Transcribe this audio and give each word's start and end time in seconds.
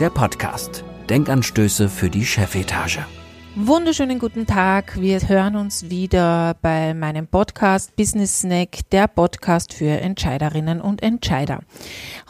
der 0.00 0.10
Podcast. 0.10 0.84
Denkanstöße 1.08 1.88
für 1.88 2.10
die 2.10 2.24
Chefetage. 2.24 3.00
Wunderschönen 3.56 4.18
guten 4.18 4.46
Tag. 4.46 5.00
Wir 5.00 5.20
hören 5.28 5.54
uns 5.54 5.88
wieder 5.88 6.56
bei 6.60 6.92
meinem 6.92 7.28
Podcast 7.28 7.94
Business 7.94 8.40
Snack, 8.40 8.80
der 8.90 9.06
Podcast 9.06 9.72
für 9.72 10.00
Entscheiderinnen 10.00 10.80
und 10.80 11.04
Entscheider. 11.04 11.60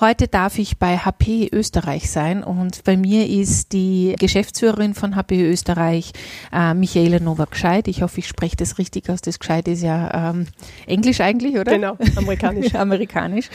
Heute 0.01 0.29
darf 0.29 0.59
ich 0.59 0.77
bei 0.77 0.99
HP 0.99 1.49
Österreich 1.51 2.11
sein 2.11 2.45
und 2.45 2.85
bei 2.85 2.99
mir 2.99 3.27
ist 3.27 3.73
die 3.73 4.15
Geschäftsführerin 4.21 4.93
von 4.93 5.17
HP 5.17 5.51
Österreich, 5.51 6.13
äh, 6.53 6.75
Michaela 6.75 7.21
Nowak-Scheid. 7.21 7.89
Ich 7.89 8.03
hoffe, 8.03 8.21
ich 8.21 8.29
spreche 8.29 8.57
das 8.57 8.77
richtig 8.77 9.09
aus. 9.09 9.23
Das 9.23 9.39
Scheid 9.43 9.67
ist 9.69 9.83
ja 9.83 10.31
ähm, 10.31 10.47
Englisch 10.87 11.23
eigentlich, 11.23 11.57
oder? 11.57 11.73
Genau, 11.73 11.97
amerikanisch. 12.17 12.75
amerikanisch. 12.75 13.49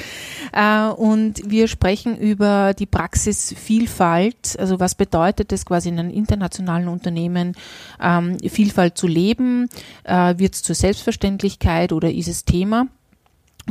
Äh, 0.54 0.88
und 0.88 1.44
wir 1.46 1.68
sprechen 1.68 2.18
über 2.18 2.74
die 2.74 2.88
Praxisvielfalt. 2.88 4.58
Also 4.58 4.80
was 4.80 4.96
bedeutet 4.96 5.52
es 5.54 5.68
quasi 5.68 5.90
in 5.90 5.99
einem 5.99 6.10
internationalen 6.10 6.88
Unternehmen, 6.88 7.54
ähm, 8.02 8.38
Vielfalt 8.40 8.98
zu 8.98 9.07
leben? 9.07 9.70
Äh, 10.04 10.38
Wird 10.38 10.55
es 10.55 10.63
zur 10.63 10.76
Selbstverständlichkeit 10.76 11.91
oder 11.91 12.12
ist 12.12 12.27
es 12.27 12.46
Thema? 12.46 12.88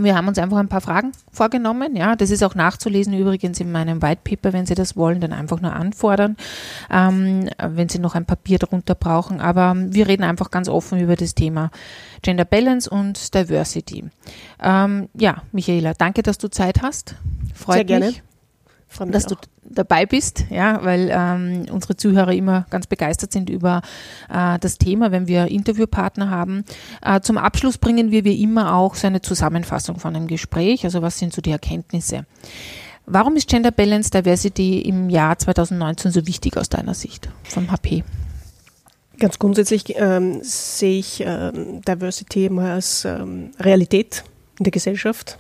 Wir 0.03 0.15
haben 0.15 0.29
uns 0.29 0.39
einfach 0.39 0.59
ein 0.59 0.69
paar 0.69 0.81
Fragen 0.81 1.13
vorgenommen. 1.33 1.97
Ja, 1.97 2.15
das 2.17 2.31
ist 2.31 2.43
auch 2.43 2.55
nachzulesen 2.55 3.15
übrigens 3.15 3.61
in 3.61 3.73
meinem 3.73 4.01
White 4.01 4.21
Paper, 4.25 4.53
wenn 4.53 4.67
Sie 4.67 4.75
das 4.75 4.97
wollen, 4.97 5.21
dann 5.21 5.33
einfach 5.33 5.61
nur 5.61 5.73
anfordern, 5.73 6.37
ähm, 6.91 7.49
wenn 7.59 7.89
Sie 7.89 7.99
noch 7.99 8.15
ein 8.15 8.25
Papier 8.25 8.59
darunter 8.59 8.95
brauchen. 8.95 9.41
Aber 9.41 9.75
wir 9.77 10.07
reden 10.07 10.23
einfach 10.23 10.51
ganz 10.51 10.69
offen 10.69 11.01
über 11.01 11.17
das 11.17 11.35
Thema 11.35 11.71
Gender 12.23 12.45
Balance 12.45 12.89
und 12.89 13.35
Diversity. 13.35 14.05
Ähm, 14.63 15.09
ja, 15.15 15.43
Michaela, 15.53 15.95
danke, 15.95 16.23
dass 16.23 16.39
du 16.39 16.49
Zeit 16.49 16.83
hast. 16.83 17.17
Freut 17.55 17.77
Sehr 17.77 17.85
gerne. 17.85 18.15
Mich 19.01 19.11
dass 19.11 19.27
du 19.27 19.37
dabei 19.63 20.07
bist, 20.07 20.45
ja, 20.51 20.83
weil 20.83 21.11
ähm, 21.13 21.67
unsere 21.71 21.97
Zuhörer 21.97 22.33
immer 22.33 22.67
ganz 22.71 22.87
begeistert 22.87 23.33
sind 23.33 23.51
über 23.51 23.83
äh, 24.33 24.59
das 24.59 24.79
Thema, 24.79 25.13
wenn 25.13 25.29
wir 25.29 25.47
Interviewpartner 25.47 26.31
haben. 26.31 26.65
Äh, 27.03 27.21
zum 27.21 27.39
Abschluss 27.39 27.79
bringen 27.79 28.11
wir 28.11 28.25
wie 28.25 28.43
immer 28.43 28.75
auch 28.75 28.95
so 28.95 29.07
eine 29.07 29.21
Zusammenfassung 29.21 29.99
von 29.99 30.17
einem 30.17 30.27
Gespräch, 30.27 30.85
also 30.85 31.03
was 31.03 31.19
sind 31.19 31.33
so 31.33 31.43
die 31.43 31.51
Erkenntnisse. 31.51 32.25
Warum 33.11 33.37
ist 33.37 33.49
Gender 33.49 33.71
Balance 33.71 34.11
Diversity 34.11 34.83
im 34.83 35.09
Jahr 35.09 35.39
2019 35.39 36.13
so 36.13 36.27
wichtig 36.27 36.59
aus 36.59 36.69
deiner 36.69 36.93
Sicht 36.93 37.31
vom 37.45 37.71
HP? 37.71 38.05
Ganz 39.19 39.39
grundsätzlich 39.39 39.95
ähm, 39.97 40.41
sehe 40.43 40.99
ich 40.99 41.23
ähm, 41.25 41.81
Diversity 41.83 42.47
immer 42.47 42.73
als 42.73 43.05
ähm, 43.05 43.51
Realität 43.59 44.25
in 44.59 44.65
der 44.65 44.71
Gesellschaft. 44.71 45.39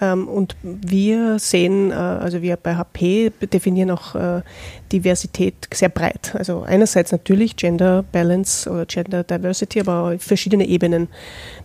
Ähm, 0.00 0.28
und 0.28 0.56
wir 0.62 1.38
sehen, 1.38 1.90
äh, 1.90 1.94
also 1.94 2.42
wir 2.42 2.56
bei 2.56 2.76
HP 2.76 3.30
definieren 3.52 3.90
auch 3.90 4.14
äh, 4.14 4.42
Diversität 4.92 5.68
sehr 5.72 5.88
breit. 5.88 6.34
Also 6.34 6.62
einerseits 6.62 7.12
natürlich 7.12 7.56
Gender 7.56 8.04
Balance 8.12 8.70
oder 8.70 8.86
Gender 8.86 9.24
Diversity, 9.24 9.80
aber 9.80 10.14
auf 10.14 10.22
verschiedene 10.22 10.66
Ebenen. 10.66 11.08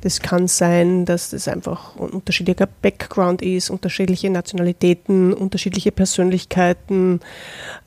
Das 0.01 0.19
kann 0.19 0.47
sein, 0.47 1.05
dass 1.05 1.29
das 1.29 1.47
einfach 1.47 1.95
ein 1.97 2.09
unterschiedlicher 2.09 2.67
Background 2.81 3.41
ist, 3.41 3.69
unterschiedliche 3.69 4.29
Nationalitäten, 4.29 5.33
unterschiedliche 5.33 5.91
Persönlichkeiten, 5.91 7.19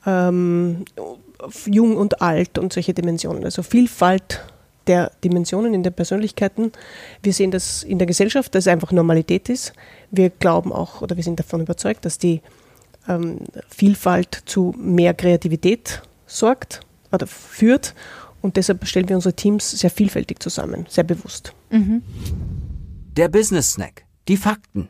ähm, 0.06 0.84
jung 1.66 1.96
und 1.96 2.22
alt 2.22 2.58
und 2.58 2.72
solche 2.72 2.94
Dimensionen. 2.94 3.44
Also 3.44 3.62
Vielfalt 3.62 4.42
der 4.86 5.10
Dimensionen 5.24 5.74
in 5.74 5.82
den 5.82 5.92
Persönlichkeiten. 5.92 6.72
Wir 7.22 7.32
sehen 7.32 7.50
das 7.50 7.82
in 7.82 7.98
der 7.98 8.06
Gesellschaft, 8.06 8.54
dass 8.54 8.64
es 8.64 8.68
einfach 8.68 8.92
Normalität 8.92 9.48
ist. 9.48 9.72
Wir 10.10 10.30
glauben 10.30 10.72
auch 10.72 11.02
oder 11.02 11.16
wir 11.16 11.22
sind 11.22 11.38
davon 11.38 11.60
überzeugt, 11.60 12.04
dass 12.04 12.18
die 12.18 12.40
ähm, 13.08 13.40
Vielfalt 13.68 14.42
zu 14.46 14.74
mehr 14.78 15.14
Kreativität 15.14 16.02
sorgt 16.26 16.80
oder 17.12 17.26
führt. 17.26 17.94
Und 18.42 18.56
deshalb 18.56 18.86
stellen 18.86 19.08
wir 19.08 19.16
unsere 19.16 19.34
Teams 19.34 19.70
sehr 19.70 19.90
vielfältig 19.90 20.40
zusammen, 20.40 20.86
sehr 20.88 21.04
bewusst. 21.04 21.52
Mhm. 21.70 22.02
Der 23.16 23.28
Business 23.28 23.72
Snack. 23.72 24.05
Die 24.28 24.36
Fakten. 24.36 24.88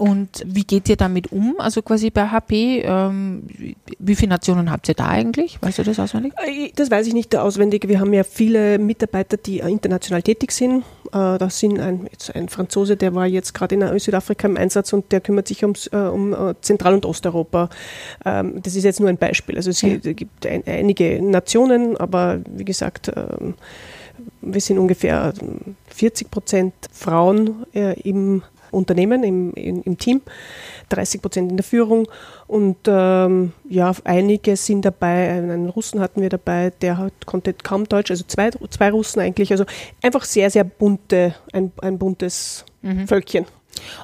Und 0.00 0.42
wie 0.46 0.64
geht 0.64 0.88
ihr 0.88 0.96
damit 0.96 1.30
um? 1.30 1.56
Also 1.58 1.82
quasi 1.82 2.08
bei 2.08 2.28
HP, 2.28 2.80
ähm, 2.86 3.42
wie 3.98 4.14
viele 4.14 4.30
Nationen 4.30 4.70
habt 4.70 4.88
ihr 4.88 4.94
da 4.94 5.08
eigentlich? 5.08 5.58
Weißt 5.60 5.78
du 5.78 5.82
das 5.82 6.00
auswendig? 6.00 6.32
Äh, 6.38 6.70
das 6.74 6.90
weiß 6.90 7.06
ich 7.06 7.12
nicht 7.12 7.36
auswendig. 7.36 7.86
Wir 7.86 8.00
haben 8.00 8.14
ja 8.14 8.24
viele 8.24 8.78
Mitarbeiter, 8.78 9.36
die 9.36 9.58
international 9.58 10.22
tätig 10.22 10.52
sind. 10.52 10.84
Äh, 11.12 11.36
da 11.36 11.50
sind 11.50 11.78
ein, 11.78 12.08
ein 12.32 12.48
Franzose, 12.48 12.96
der 12.96 13.14
war 13.14 13.26
jetzt 13.26 13.52
gerade 13.52 13.74
in 13.74 13.98
Südafrika 13.98 14.48
im 14.48 14.56
Einsatz 14.56 14.94
und 14.94 15.12
der 15.12 15.20
kümmert 15.20 15.48
sich 15.48 15.62
ums, 15.64 15.88
äh, 15.88 15.96
um 15.96 16.34
Zentral- 16.62 16.94
und 16.94 17.04
Osteuropa. 17.04 17.68
Ähm, 18.24 18.62
das 18.62 18.76
ist 18.76 18.84
jetzt 18.84 19.00
nur 19.00 19.10
ein 19.10 19.18
Beispiel. 19.18 19.56
Also 19.56 19.68
es 19.68 19.82
ja. 19.82 19.96
gibt 19.98 20.46
ein, 20.46 20.62
einige 20.64 21.20
Nationen, 21.20 21.98
aber 21.98 22.40
wie 22.48 22.64
gesagt, 22.64 23.12
ähm, 23.14 23.52
wir 24.40 24.62
sind 24.62 24.78
ungefähr 24.78 25.34
40 25.88 26.30
Prozent 26.30 26.72
Frauen 26.90 27.66
im 27.72 28.42
Unternehmen, 28.70 29.24
im, 29.24 29.52
im, 29.54 29.82
im 29.82 29.98
Team, 29.98 30.20
30 30.90 31.22
Prozent 31.22 31.50
in 31.50 31.56
der 31.56 31.64
Führung 31.64 32.08
und 32.46 32.76
ähm, 32.86 33.52
ja, 33.68 33.92
einige 34.04 34.56
sind 34.56 34.84
dabei, 34.84 35.30
einen 35.30 35.68
Russen 35.68 36.00
hatten 36.00 36.22
wir 36.22 36.28
dabei, 36.28 36.72
der 36.80 36.98
hat, 36.98 37.26
konnte 37.26 37.52
kaum 37.54 37.88
Deutsch, 37.88 38.10
also 38.10 38.24
zwei, 38.26 38.50
zwei 38.70 38.90
Russen 38.90 39.20
eigentlich, 39.20 39.50
also 39.52 39.64
einfach 40.02 40.24
sehr, 40.24 40.50
sehr 40.50 40.64
bunte, 40.64 41.34
ein, 41.52 41.72
ein 41.80 41.98
buntes 41.98 42.64
mhm. 42.82 43.06
Völkchen. 43.06 43.46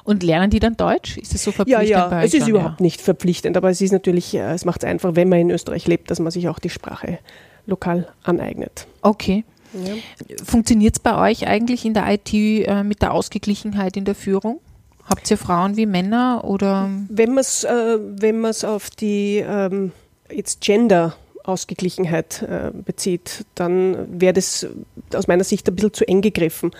Und 0.03 0.23
lernen 0.23 0.49
die 0.49 0.59
dann 0.59 0.77
Deutsch? 0.77 1.17
Ist 1.17 1.33
das 1.33 1.43
so 1.43 1.51
verpflichtend? 1.51 1.89
Ja, 1.89 2.09
ja, 2.09 2.23
es 2.23 2.33
ist 2.33 2.47
überhaupt 2.47 2.79
ja. 2.79 2.83
nicht 2.83 3.01
verpflichtend, 3.01 3.57
aber 3.57 3.69
es 3.69 3.81
ist 3.81 3.91
natürlich, 3.91 4.33
äh, 4.33 4.53
es 4.53 4.65
macht 4.65 4.83
es 4.83 4.89
einfach, 4.89 5.15
wenn 5.15 5.29
man 5.29 5.39
in 5.39 5.51
Österreich 5.51 5.87
lebt, 5.87 6.09
dass 6.09 6.19
man 6.19 6.31
sich 6.31 6.47
auch 6.49 6.59
die 6.59 6.69
Sprache 6.69 7.19
lokal 7.65 8.07
aneignet. 8.23 8.87
Okay. 9.01 9.43
Ja. 9.73 9.95
Funktioniert 10.43 10.95
es 10.95 10.99
bei 10.99 11.29
euch 11.29 11.47
eigentlich 11.47 11.85
in 11.85 11.93
der 11.93 12.07
IT 12.11 12.33
äh, 12.33 12.83
mit 12.83 13.01
der 13.01 13.13
Ausgeglichenheit 13.13 13.97
in 13.97 14.05
der 14.05 14.15
Führung? 14.15 14.59
Habt 15.03 15.29
ihr 15.31 15.37
Frauen 15.37 15.77
wie 15.77 15.85
Männer 15.85 16.43
oder? 16.43 16.89
Wenn 17.09 17.33
man 17.33 17.39
es 17.39 17.63
äh, 17.63 18.67
auf 18.67 18.89
die 18.89 19.43
ähm, 19.47 19.91
jetzt 20.29 20.61
Gender 20.61 21.15
Ausgeglichenheit 21.47 22.41
äh, 22.41 22.71
bezieht, 22.73 23.45
dann 23.55 24.19
wäre 24.19 24.33
das 24.33 24.67
aus 25.13 25.27
meiner 25.27 25.45
Sicht 25.45 25.67
ein 25.69 25.75
bisschen 25.75 25.93
zu 25.93 26.07
eng 26.07 26.21
gegriffen. 26.21 26.71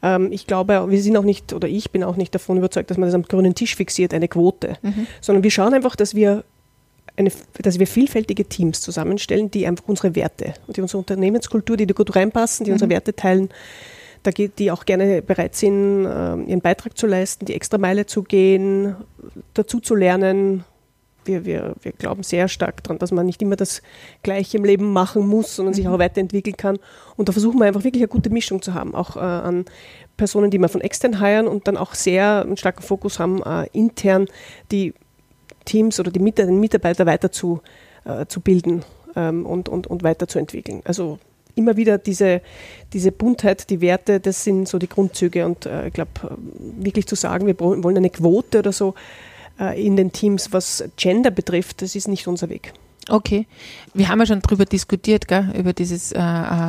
Ähm, 0.00 0.30
ich 0.30 0.46
glaube, 0.46 0.86
wir 0.88 1.02
sind 1.02 1.16
auch 1.16 1.24
nicht, 1.24 1.52
oder 1.52 1.66
ich 1.66 1.90
bin 1.90 2.04
auch 2.04 2.16
nicht 2.16 2.34
davon 2.34 2.56
überzeugt, 2.56 2.90
dass 2.90 2.98
man 2.98 3.08
das 3.08 3.14
am 3.14 3.24
grünen 3.24 3.54
Tisch 3.54 3.74
fixiert, 3.74 4.14
eine 4.14 4.28
Quote, 4.28 4.76
mhm. 4.82 5.08
sondern 5.20 5.42
wir 5.42 5.50
schauen 5.50 5.74
einfach, 5.74 5.96
dass 5.96 6.14
wir 6.14 6.44
eine, 7.16 7.30
dass 7.60 7.78
wir 7.78 7.86
vielfältige 7.86 8.44
Teams 8.46 8.80
zusammenstellen, 8.80 9.50
die 9.50 9.66
einfach 9.66 9.84
unsere 9.86 10.14
Werte 10.14 10.54
und 10.66 10.76
die 10.76 10.80
unsere 10.80 10.98
Unternehmenskultur, 10.98 11.76
die 11.76 11.86
da 11.86 11.94
gut 11.94 12.14
reinpassen, 12.16 12.64
die 12.64 12.70
mhm. 12.70 12.74
unsere 12.74 12.90
Werte 12.90 13.14
teilen, 13.14 13.50
da 14.22 14.30
geht, 14.30 14.58
die 14.58 14.70
auch 14.70 14.84
gerne 14.84 15.20
bereit 15.20 15.56
sind, 15.56 16.06
ähm, 16.08 16.46
ihren 16.46 16.60
Beitrag 16.60 16.96
zu 16.96 17.06
leisten, 17.06 17.44
die 17.44 17.54
extra 17.54 17.78
Meile 17.78 18.06
zu 18.06 18.22
gehen, 18.22 18.94
dazu 19.54 19.80
zu 19.80 19.94
lernen. 19.94 20.64
Wir, 21.24 21.44
wir, 21.44 21.74
wir 21.82 21.92
glauben 21.92 22.22
sehr 22.22 22.48
stark 22.48 22.82
daran, 22.82 22.98
dass 22.98 23.12
man 23.12 23.26
nicht 23.26 23.42
immer 23.42 23.54
das 23.54 23.82
Gleiche 24.22 24.58
im 24.58 24.64
Leben 24.64 24.92
machen 24.92 25.26
muss, 25.26 25.56
sondern 25.56 25.72
mhm. 25.72 25.76
sich 25.76 25.88
auch 25.88 25.98
weiterentwickeln 25.98 26.56
kann. 26.56 26.78
Und 27.16 27.28
da 27.28 27.32
versuchen 27.32 27.58
wir 27.58 27.66
einfach 27.66 27.84
wirklich 27.84 28.02
eine 28.02 28.08
gute 28.08 28.30
Mischung 28.30 28.62
zu 28.62 28.74
haben, 28.74 28.94
auch 28.94 29.16
äh, 29.16 29.20
an 29.20 29.64
Personen, 30.16 30.50
die 30.50 30.58
wir 30.58 30.68
von 30.68 30.80
extern 30.80 31.20
heiren 31.20 31.46
und 31.48 31.66
dann 31.66 31.76
auch 31.76 31.94
sehr 31.94 32.42
einen 32.42 32.56
starken 32.56 32.82
Fokus 32.82 33.18
haben, 33.18 33.42
äh, 33.42 33.66
intern 33.72 34.26
die 34.70 34.94
Teams 35.64 36.00
oder 36.00 36.10
die 36.10 36.20
Mitarbeiter 36.20 37.06
weiter 37.06 37.32
zu, 37.32 37.60
äh, 38.04 38.26
zu 38.26 38.40
bilden 38.40 38.84
ähm, 39.16 39.46
und, 39.46 39.68
und, 39.68 39.86
und 39.86 40.02
weiterzuentwickeln. 40.02 40.82
Also 40.84 41.18
immer 41.54 41.76
wieder 41.76 41.98
diese, 41.98 42.40
diese 42.92 43.12
Buntheit, 43.12 43.70
die 43.70 43.80
Werte, 43.80 44.20
das 44.20 44.44
sind 44.44 44.68
so 44.68 44.78
die 44.78 44.88
Grundzüge. 44.88 45.44
Und 45.44 45.66
äh, 45.66 45.88
ich 45.88 45.92
glaube, 45.92 46.10
äh, 46.24 46.84
wirklich 46.84 47.06
zu 47.06 47.14
sagen, 47.14 47.46
wir 47.46 47.58
wollen 47.58 47.96
eine 47.96 48.10
Quote 48.10 48.60
oder 48.60 48.72
so 48.72 48.94
äh, 49.60 49.84
in 49.84 49.96
den 49.96 50.12
Teams, 50.12 50.52
was 50.52 50.84
Gender 50.96 51.30
betrifft, 51.30 51.82
das 51.82 51.94
ist 51.94 52.08
nicht 52.08 52.26
unser 52.26 52.48
Weg. 52.48 52.72
Okay. 53.08 53.46
Wir 53.94 54.08
haben 54.08 54.20
ja 54.20 54.26
schon 54.26 54.40
darüber 54.40 54.64
diskutiert, 54.64 55.26
gell, 55.26 55.52
über 55.58 55.72
diese 55.72 56.14
äh, 56.14 56.18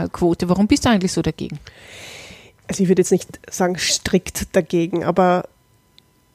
äh, 0.05 0.09
Quote. 0.11 0.49
Warum 0.49 0.67
bist 0.67 0.85
du 0.85 0.89
eigentlich 0.89 1.11
so 1.11 1.21
dagegen? 1.21 1.59
Also 2.67 2.83
ich 2.83 2.89
würde 2.89 3.01
jetzt 3.01 3.11
nicht 3.11 3.39
sagen 3.49 3.77
strikt 3.77 4.55
dagegen, 4.55 5.03
aber 5.03 5.45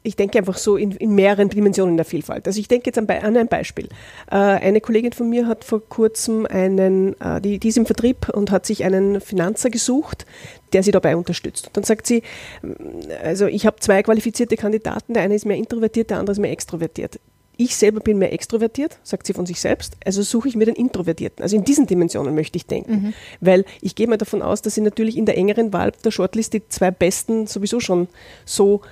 ich 0.02 0.16
denke 0.16 0.38
einfach 0.38 0.56
so 0.56 0.76
in, 0.76 0.92
in, 0.92 1.14
mehreren 1.14 1.48
Dimensionen 1.48 1.96
der 1.96 2.04
Vielfalt. 2.04 2.46
Also 2.46 2.60
ich 2.60 2.68
denke 2.68 2.86
jetzt 2.86 2.98
an, 2.98 3.08
an 3.08 3.36
ein 3.36 3.48
Beispiel. 3.48 3.88
Äh, 4.30 4.36
eine 4.36 4.80
Kollegin 4.80 5.12
von 5.12 5.28
mir 5.28 5.46
hat 5.46 5.64
vor 5.64 5.86
kurzem 5.86 6.46
einen, 6.46 7.20
äh, 7.20 7.40
die, 7.40 7.58
die 7.58 7.68
ist 7.68 7.76
im 7.76 7.86
Vertrieb 7.86 8.28
und 8.28 8.50
hat 8.50 8.64
sich 8.64 8.84
einen 8.84 9.20
Finanzer 9.20 9.70
gesucht, 9.70 10.24
der 10.72 10.82
sie 10.82 10.92
dabei 10.92 11.16
unterstützt. 11.16 11.68
Und 11.68 11.76
dann 11.76 11.84
sagt 11.84 12.06
sie, 12.06 12.22
also 13.22 13.46
ich 13.46 13.66
habe 13.66 13.76
zwei 13.80 14.02
qualifizierte 14.02 14.56
Kandidaten, 14.56 15.14
der 15.14 15.22
eine 15.22 15.34
ist 15.34 15.46
mehr 15.46 15.56
introvertiert, 15.56 16.10
der 16.10 16.18
andere 16.18 16.32
ist 16.32 16.38
mehr 16.38 16.52
extrovertiert. 16.52 17.18
Ich 17.60 17.74
selber 17.74 17.98
bin 17.98 18.18
mehr 18.18 18.32
extrovertiert, 18.32 18.98
sagt 19.02 19.26
sie 19.26 19.32
von 19.32 19.44
sich 19.44 19.60
selbst, 19.60 19.96
also 20.04 20.22
suche 20.22 20.48
ich 20.48 20.54
mir 20.54 20.66
den 20.66 20.76
Introvertierten. 20.76 21.42
Also 21.42 21.56
in 21.56 21.64
diesen 21.64 21.88
Dimensionen 21.88 22.36
möchte 22.36 22.56
ich 22.56 22.66
denken. 22.66 22.92
Mhm. 22.92 23.14
Weil 23.40 23.64
ich 23.80 23.96
gehe 23.96 24.06
mal 24.06 24.16
davon 24.16 24.42
aus, 24.42 24.62
dass 24.62 24.76
sie 24.76 24.80
natürlich 24.80 25.16
in 25.16 25.26
der 25.26 25.36
engeren 25.36 25.72
Wahl 25.72 25.90
der 26.04 26.12
Shortlist 26.12 26.52
die 26.52 26.68
zwei 26.68 26.92
Besten 26.92 27.48
sowieso 27.48 27.80
schon 27.80 28.06
so 28.44 28.82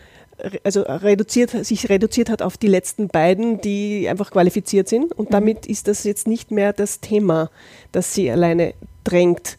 also 0.64 0.82
reduziert, 0.82 1.50
sich 1.64 1.88
reduziert 1.88 2.30
hat 2.30 2.42
auf 2.42 2.56
die 2.56 2.68
letzten 2.68 3.08
beiden, 3.08 3.60
die 3.60 4.08
einfach 4.08 4.30
qualifiziert 4.30 4.88
sind. 4.88 5.12
Und 5.12 5.30
mhm. 5.30 5.32
damit 5.32 5.66
ist 5.66 5.88
das 5.88 6.04
jetzt 6.04 6.26
nicht 6.26 6.50
mehr 6.50 6.72
das 6.72 7.00
Thema, 7.00 7.50
das 7.92 8.14
sie 8.14 8.30
alleine 8.30 8.74
drängt, 9.04 9.58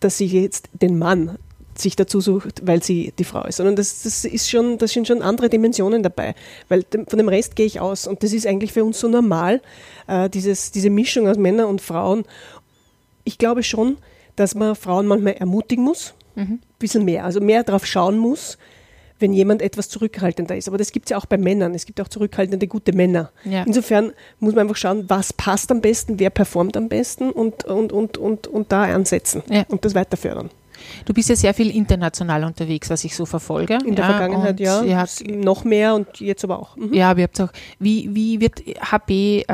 dass 0.00 0.18
sie 0.18 0.26
jetzt 0.26 0.68
den 0.72 0.98
Mann 0.98 1.38
sich 1.76 1.96
dazu 1.96 2.20
sucht, 2.20 2.66
weil 2.66 2.82
sie 2.82 3.12
die 3.18 3.24
Frau 3.24 3.44
ist, 3.44 3.56
sondern 3.56 3.76
das, 3.76 4.02
das 4.02 4.24
ist 4.24 4.48
schon, 4.48 4.78
das 4.78 4.92
sind 4.92 5.08
schon 5.08 5.22
andere 5.22 5.48
Dimensionen 5.48 6.02
dabei, 6.02 6.34
weil 6.68 6.84
von 7.08 7.18
dem 7.18 7.28
Rest 7.28 7.56
gehe 7.56 7.66
ich 7.66 7.80
aus 7.80 8.06
und 8.06 8.22
das 8.22 8.32
ist 8.32 8.46
eigentlich 8.46 8.72
für 8.72 8.84
uns 8.84 9.00
so 9.00 9.08
normal, 9.08 9.60
äh, 10.06 10.30
dieses, 10.30 10.70
diese 10.70 10.90
Mischung 10.90 11.28
aus 11.28 11.36
Männern 11.36 11.66
und 11.66 11.80
Frauen. 11.80 12.24
Ich 13.24 13.38
glaube 13.38 13.62
schon, 13.62 13.96
dass 14.36 14.54
man 14.54 14.76
Frauen 14.76 15.06
manchmal 15.06 15.34
ermutigen 15.34 15.84
muss, 15.84 16.14
mhm. 16.36 16.42
ein 16.42 16.60
bisschen 16.78 17.04
mehr, 17.04 17.24
also 17.24 17.40
mehr 17.40 17.64
darauf 17.64 17.86
schauen 17.86 18.18
muss, 18.18 18.58
wenn 19.18 19.32
jemand 19.32 19.62
etwas 19.62 19.88
zurückhaltender 19.88 20.56
ist. 20.56 20.68
Aber 20.68 20.78
das 20.78 20.92
gibt 20.92 21.06
es 21.06 21.10
ja 21.10 21.16
auch 21.16 21.26
bei 21.26 21.38
Männern. 21.38 21.74
Es 21.74 21.86
gibt 21.86 22.00
auch 22.00 22.08
zurückhaltende 22.08 22.66
gute 22.66 22.92
Männer. 22.92 23.30
Ja. 23.44 23.62
Insofern 23.64 24.12
muss 24.40 24.54
man 24.54 24.62
einfach 24.62 24.76
schauen, 24.76 25.04
was 25.08 25.32
passt 25.32 25.70
am 25.70 25.80
besten, 25.80 26.18
wer 26.18 26.30
performt 26.30 26.76
am 26.76 26.88
besten 26.88 27.30
und, 27.30 27.64
und, 27.64 27.92
und, 27.92 28.18
und, 28.18 28.46
und 28.46 28.72
da 28.72 28.84
ansetzen 28.84 29.42
ja. 29.48 29.64
und 29.68 29.84
das 29.84 29.94
weiter 29.94 30.16
fördern. 30.16 30.50
Du 31.04 31.14
bist 31.14 31.28
ja 31.28 31.36
sehr 31.36 31.54
viel 31.54 31.70
international 31.70 32.44
unterwegs, 32.44 32.90
was 32.90 33.04
ich 33.04 33.14
so 33.14 33.26
verfolge. 33.26 33.78
In 33.86 33.94
der 33.94 34.06
ja, 34.06 34.10
Vergangenheit, 34.10 34.60
ja. 34.60 34.82
Habt, 34.96 35.26
noch 35.28 35.64
mehr 35.64 35.94
und 35.94 36.20
jetzt 36.20 36.44
aber 36.44 36.58
auch. 36.58 36.76
Mhm. 36.76 36.92
Ja, 36.92 37.16
ihr 37.16 37.22
habt 37.22 37.40
auch, 37.40 37.52
wie, 37.78 38.10
wie 38.12 38.40
wird 38.40 38.62
HB, 38.80 39.10
äh, 39.10 39.44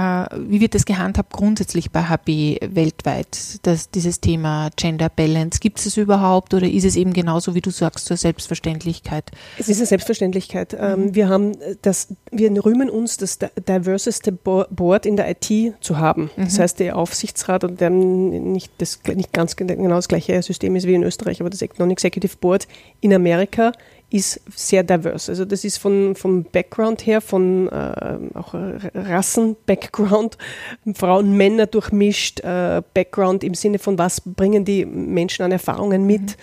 wie 0.49 0.61
wird 0.61 0.75
das 0.75 0.84
gehandhabt 0.84 1.32
grundsätzlich 1.32 1.90
bei 1.90 2.05
HB 2.05 2.75
weltweit, 2.75 3.61
das, 3.62 3.90
dieses 3.90 4.20
Thema 4.20 4.70
Gender 4.76 5.08
Balance? 5.08 5.61
Gibt 5.61 5.78
es 5.78 5.90
es 5.90 5.96
überhaupt 5.96 6.55
oder 6.55 6.69
ist 6.69 6.84
es 6.84 6.96
eben 6.96 7.12
genauso, 7.12 7.55
wie 7.55 7.61
du 7.61 7.70
sagst, 7.70 8.06
zur 8.06 8.16
Selbstverständlichkeit? 8.16 9.31
Es 9.58 9.69
ist 9.69 9.78
eine 9.78 9.87
Selbstverständlichkeit. 9.87 10.76
Ähm, 10.78 11.00
mhm. 11.06 11.14
Wir 11.14 11.28
haben 11.28 11.56
das, 11.82 12.08
wir 12.31 12.64
rühmen 12.64 12.90
uns, 12.90 13.16
das 13.16 13.38
diverseste 13.38 14.32
Board 14.32 15.06
in 15.06 15.16
der 15.16 15.31
IT 15.31 15.75
zu 15.81 15.99
haben. 15.99 16.31
Das 16.37 16.56
mhm. 16.56 16.62
heißt, 16.62 16.81
der 16.81 16.96
Aufsichtsrat 16.96 17.64
und 17.64 17.81
der 17.81 17.90
nicht, 17.90 18.73
das, 18.78 19.00
nicht 19.14 19.32
ganz 19.32 19.56
genau 19.56 19.96
das 19.96 20.08
gleiche 20.08 20.43
System 20.43 20.76
ist 20.76 20.87
wie 20.87 20.94
in 20.94 21.02
Österreich 21.02 21.19
Österreich, 21.20 21.40
aber 21.40 21.50
das 21.50 21.64
Non-Executive 21.78 22.37
Board 22.40 22.67
in 23.00 23.12
Amerika 23.12 23.72
ist 24.11 24.40
sehr 24.55 24.82
diverse. 24.82 25.31
Also 25.31 25.44
das 25.44 25.64
ist 25.64 25.78
von, 25.78 26.17
vom 26.17 26.43
Background 26.43 27.06
her, 27.06 27.20
von 27.20 27.69
äh, 27.69 28.19
auch 28.34 28.55
Rassen-Background, 28.55 30.37
Frauen, 30.94 31.37
Männer 31.37 31.67
durchmischt, 31.67 32.40
äh, 32.40 32.82
Background 32.93 33.44
im 33.44 33.55
Sinne 33.55 33.78
von, 33.78 33.99
was 33.99 34.20
bringen 34.20 34.64
die 34.64 34.84
Menschen 34.84 35.44
an 35.44 35.52
Erfahrungen 35.52 36.06
mit. 36.06 36.22
Mhm. 36.22 36.34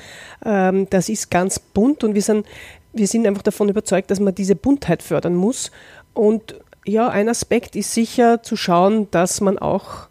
Ähm, 0.45 0.87
das 0.89 1.09
ist 1.09 1.29
ganz 1.29 1.59
bunt 1.59 2.03
und 2.03 2.15
wir 2.15 2.21
sind, 2.21 2.45
wir 2.93 3.07
sind 3.07 3.27
einfach 3.27 3.43
davon 3.43 3.67
überzeugt, 3.67 4.11
dass 4.11 4.21
man 4.21 4.33
diese 4.33 4.55
Buntheit 4.55 5.03
fördern 5.03 5.35
muss. 5.35 5.71
Und 6.13 6.55
ja, 6.85 7.09
ein 7.09 7.27
Aspekt 7.27 7.75
ist 7.75 7.93
sicher 7.93 8.41
zu 8.43 8.55
schauen, 8.55 9.11
dass 9.11 9.41
man 9.41 9.59
auch 9.59 10.07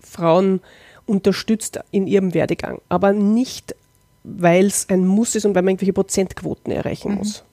Frauen 0.00 0.60
unterstützt 1.06 1.80
in 1.90 2.06
ihrem 2.06 2.34
Werdegang, 2.34 2.80
aber 2.88 3.12
nicht, 3.12 3.74
weil 4.24 4.66
es 4.66 4.88
ein 4.88 5.06
Muss 5.06 5.34
ist 5.34 5.44
und 5.44 5.54
weil 5.54 5.62
man 5.62 5.72
irgendwelche 5.72 5.92
Prozentquoten 5.92 6.72
erreichen 6.72 7.12
mhm. 7.12 7.18
muss. 7.18 7.44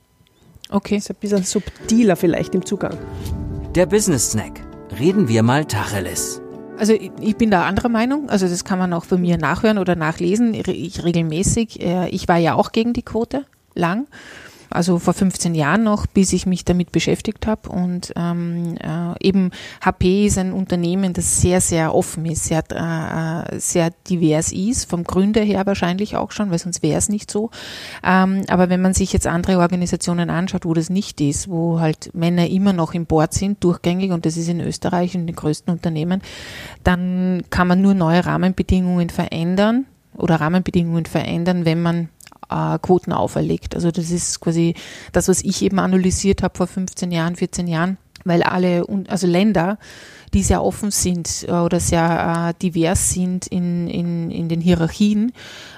Okay. 0.69 0.95
Das 0.95 1.03
ist 1.03 1.12
ein 1.12 1.18
bisschen 1.19 1.44
subtiler 1.44 2.15
vielleicht 2.15 2.56
im 2.56 2.65
Zugang. 2.65 2.97
Der 3.75 3.85
Business 3.85 4.31
Snack. 4.31 4.62
Reden 4.97 5.27
wir 5.27 5.44
mal 5.44 5.65
Tacheles. 5.65 6.41
Also 6.77 6.94
ich 6.94 7.38
bin 7.38 7.51
da 7.51 7.65
anderer 7.65 7.89
Meinung. 7.89 8.29
Also 8.29 8.47
das 8.47 8.65
kann 8.65 8.79
man 8.79 8.94
auch 8.94 9.06
bei 9.06 9.18
mir 9.18 9.38
nachhören 9.38 9.77
oder 9.77 9.95
nachlesen. 9.95 10.53
Ich 10.53 11.03
regelmäßig. 11.03 11.81
Äh, 11.81 12.09
ich 12.09 12.27
war 12.27 12.38
ja 12.38 12.56
auch 12.56 12.71
gegen 12.71 12.94
die 12.94 13.03
Quote 13.03 13.45
lang 13.75 14.07
also 14.71 15.00
vor 15.00 15.13
15 15.13 15.56
Jahren 15.56 15.83
noch, 15.83 16.07
bis 16.07 16.33
ich 16.33 16.45
mich 16.45 16.65
damit 16.65 16.91
beschäftigt 16.91 17.47
habe. 17.47 17.69
Und 17.69 18.13
ähm, 18.15 18.75
äh, 18.79 19.27
eben 19.27 19.51
HP 19.81 20.27
ist 20.27 20.38
ein 20.38 20.53
Unternehmen, 20.53 21.13
das 21.13 21.41
sehr, 21.41 21.62
sehr 21.62 21.94
offen 21.94 22.25
ist, 22.25 22.45
sehr, 22.45 22.63
äh, 22.71 23.59
sehr 23.59 23.91
divers 24.09 24.51
ist, 24.51 24.89
vom 24.89 25.03
Gründer 25.03 25.41
her 25.41 25.65
wahrscheinlich 25.65 26.15
auch 26.15 26.31
schon, 26.31 26.51
weil 26.51 26.59
sonst 26.59 26.83
wäre 26.83 26.97
es 26.97 27.09
nicht 27.09 27.29
so. 27.29 27.50
Ähm, 28.03 28.44
aber 28.47 28.69
wenn 28.69 28.81
man 28.81 28.94
sich 28.94 29.13
jetzt 29.13 29.27
andere 29.27 29.59
Organisationen 29.59 30.29
anschaut, 30.29 30.65
wo 30.65 30.73
das 30.73 30.89
nicht 30.89 31.21
ist, 31.21 31.50
wo 31.50 31.79
halt 31.79 32.13
Männer 32.13 32.47
immer 32.50 32.73
noch 32.73 32.94
im 32.94 33.06
Board 33.06 33.33
sind, 33.33 33.63
durchgängig, 33.63 34.12
und 34.12 34.25
das 34.25 34.38
ist 34.38 34.50
in 34.50 34.62
Österreich 34.62 35.15
in 35.15 35.27
den 35.27 35.35
größten 35.35 35.73
Unternehmen, 35.73 36.21
dann 36.83 37.44
kann 37.50 37.68
man 37.68 37.81
nur 37.81 37.94
neue 37.94 38.25
Rahmenbedingungen 38.25 39.09
verändern 39.09 39.85
oder 40.15 40.35
Rahmenbedingungen 40.35 41.06
verändern, 41.06 41.65
wenn 41.65 41.81
man 41.81 42.09
äh, 42.51 42.80
Quoten 42.80 43.13
auferlegt. 43.13 43.75
Also 43.75 43.92
das 43.92 44.12
ist 44.12 44.39
quasi 44.39 44.75
das, 45.12 45.27
was 45.27 45.44
ich 45.44 45.62
eben 45.62 45.80
analysiert 45.80 46.44
habe 46.44 46.57
vor 46.57 46.68
15 46.68 47.12
Jahren, 47.12 47.36
14 47.36 47.68
Jahren, 47.68 47.98
weil 48.24 48.44
alle, 48.44 48.86
also 49.07 49.27
Länder, 49.27 49.77
die 50.33 50.44
sehr 50.44 50.63
offen 50.63 50.92
sind 50.92 51.45
äh, 51.48 51.51
oder 51.51 51.80
sehr 51.80 52.50
äh, 52.50 52.59
divers 52.62 53.12
sind 53.12 53.48
in, 53.48 53.88
in, 53.88 54.31
in 54.31 54.48
den 54.48 54.62
Hierarchien, 54.62 55.33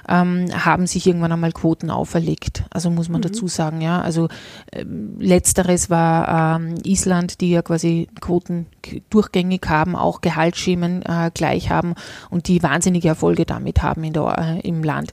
ähm, 0.08 0.46
haben 0.52 0.86
sich 0.86 1.06
irgendwann 1.06 1.32
einmal 1.32 1.52
Quoten 1.52 1.90
auferlegt. 1.90 2.64
Also 2.70 2.90
muss 2.90 3.08
man 3.08 3.20
mhm. 3.20 3.24
dazu 3.24 3.48
sagen, 3.48 3.80
ja. 3.80 4.00
Also 4.00 4.28
äh, 4.70 4.84
letzteres 5.18 5.90
war 5.90 6.60
ähm, 6.60 6.76
Island, 6.84 7.40
die 7.40 7.50
ja 7.50 7.62
quasi 7.62 8.08
Quoten 8.20 8.66
durchgängig 9.10 9.66
haben, 9.68 9.96
auch 9.96 10.20
Gehaltsschemen 10.20 11.02
äh, 11.02 11.30
gleich 11.34 11.70
haben 11.70 11.94
und 12.30 12.46
die 12.48 12.62
wahnsinnige 12.62 13.08
Erfolge 13.08 13.46
damit 13.46 13.82
haben 13.82 14.04
in 14.04 14.12
der, 14.12 14.38
äh, 14.38 14.60
im 14.60 14.84
Land 14.84 15.12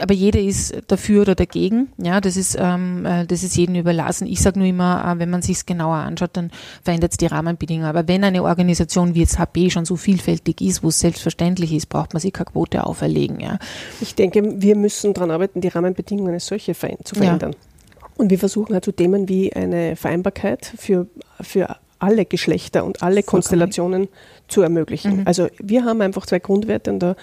aber 0.00 0.14
jeder 0.14 0.40
ist 0.40 0.74
dafür 0.88 1.22
oder 1.22 1.34
dagegen. 1.34 1.88
Ja, 1.98 2.20
das 2.20 2.36
ist, 2.36 2.56
ähm, 2.58 3.04
äh, 3.06 3.26
das 3.26 3.42
ist 3.42 3.56
jedem 3.56 3.74
überlassen. 3.76 4.26
Ich 4.26 4.40
sage 4.40 4.58
nur 4.58 4.68
immer, 4.68 5.04
äh, 5.04 5.18
wenn 5.18 5.30
man 5.30 5.42
sich 5.42 5.58
es 5.58 5.66
genauer 5.66 5.96
anschaut, 5.96 6.30
dann 6.34 6.50
verändert 6.82 7.12
es 7.12 7.18
die 7.18 7.26
Rahmenbedingungen. 7.26 7.88
Aber 7.88 8.08
wenn 8.08 8.24
eine 8.24 8.42
Organisation 8.42 9.14
wie 9.14 9.20
jetzt 9.20 9.38
HP 9.38 9.70
schon 9.70 9.84
so 9.84 9.96
vielfältig 9.96 10.60
ist, 10.60 10.82
wo 10.82 10.88
es 10.88 11.00
selbstverständlich 11.00 11.72
ist, 11.72 11.86
braucht 11.86 12.12
man 12.12 12.20
sich 12.20 12.32
keine 12.32 12.46
Quote 12.46 12.84
auferlegen. 12.84 13.40
Ja. 13.40 13.58
Ich 14.00 14.14
denke, 14.14 14.60
wir 14.62 14.76
müssen 14.76 15.14
daran 15.14 15.30
arbeiten, 15.30 15.60
die 15.60 15.68
Rahmenbedingungen 15.68 16.34
als 16.34 16.46
solche 16.46 16.74
zu 16.74 17.14
verändern. 17.14 17.52
Ja. 17.52 17.98
Und 18.16 18.30
wir 18.30 18.38
versuchen 18.38 18.74
halt 18.74 18.84
so 18.84 18.92
Themen 18.92 19.28
wie 19.28 19.52
eine 19.52 19.96
Vereinbarkeit 19.96 20.72
für, 20.76 21.06
für 21.40 21.76
alle 21.98 22.24
Geschlechter 22.24 22.84
und 22.84 23.02
alle 23.02 23.22
Konstellationen 23.22 24.08
zu 24.48 24.62
ermöglichen. 24.62 25.18
Mhm. 25.18 25.22
Also 25.26 25.48
wir 25.58 25.84
haben 25.84 26.00
einfach 26.00 26.26
zwei 26.26 26.38
Grundwerte 26.38 26.92
und 26.92 27.00
da 27.00 27.16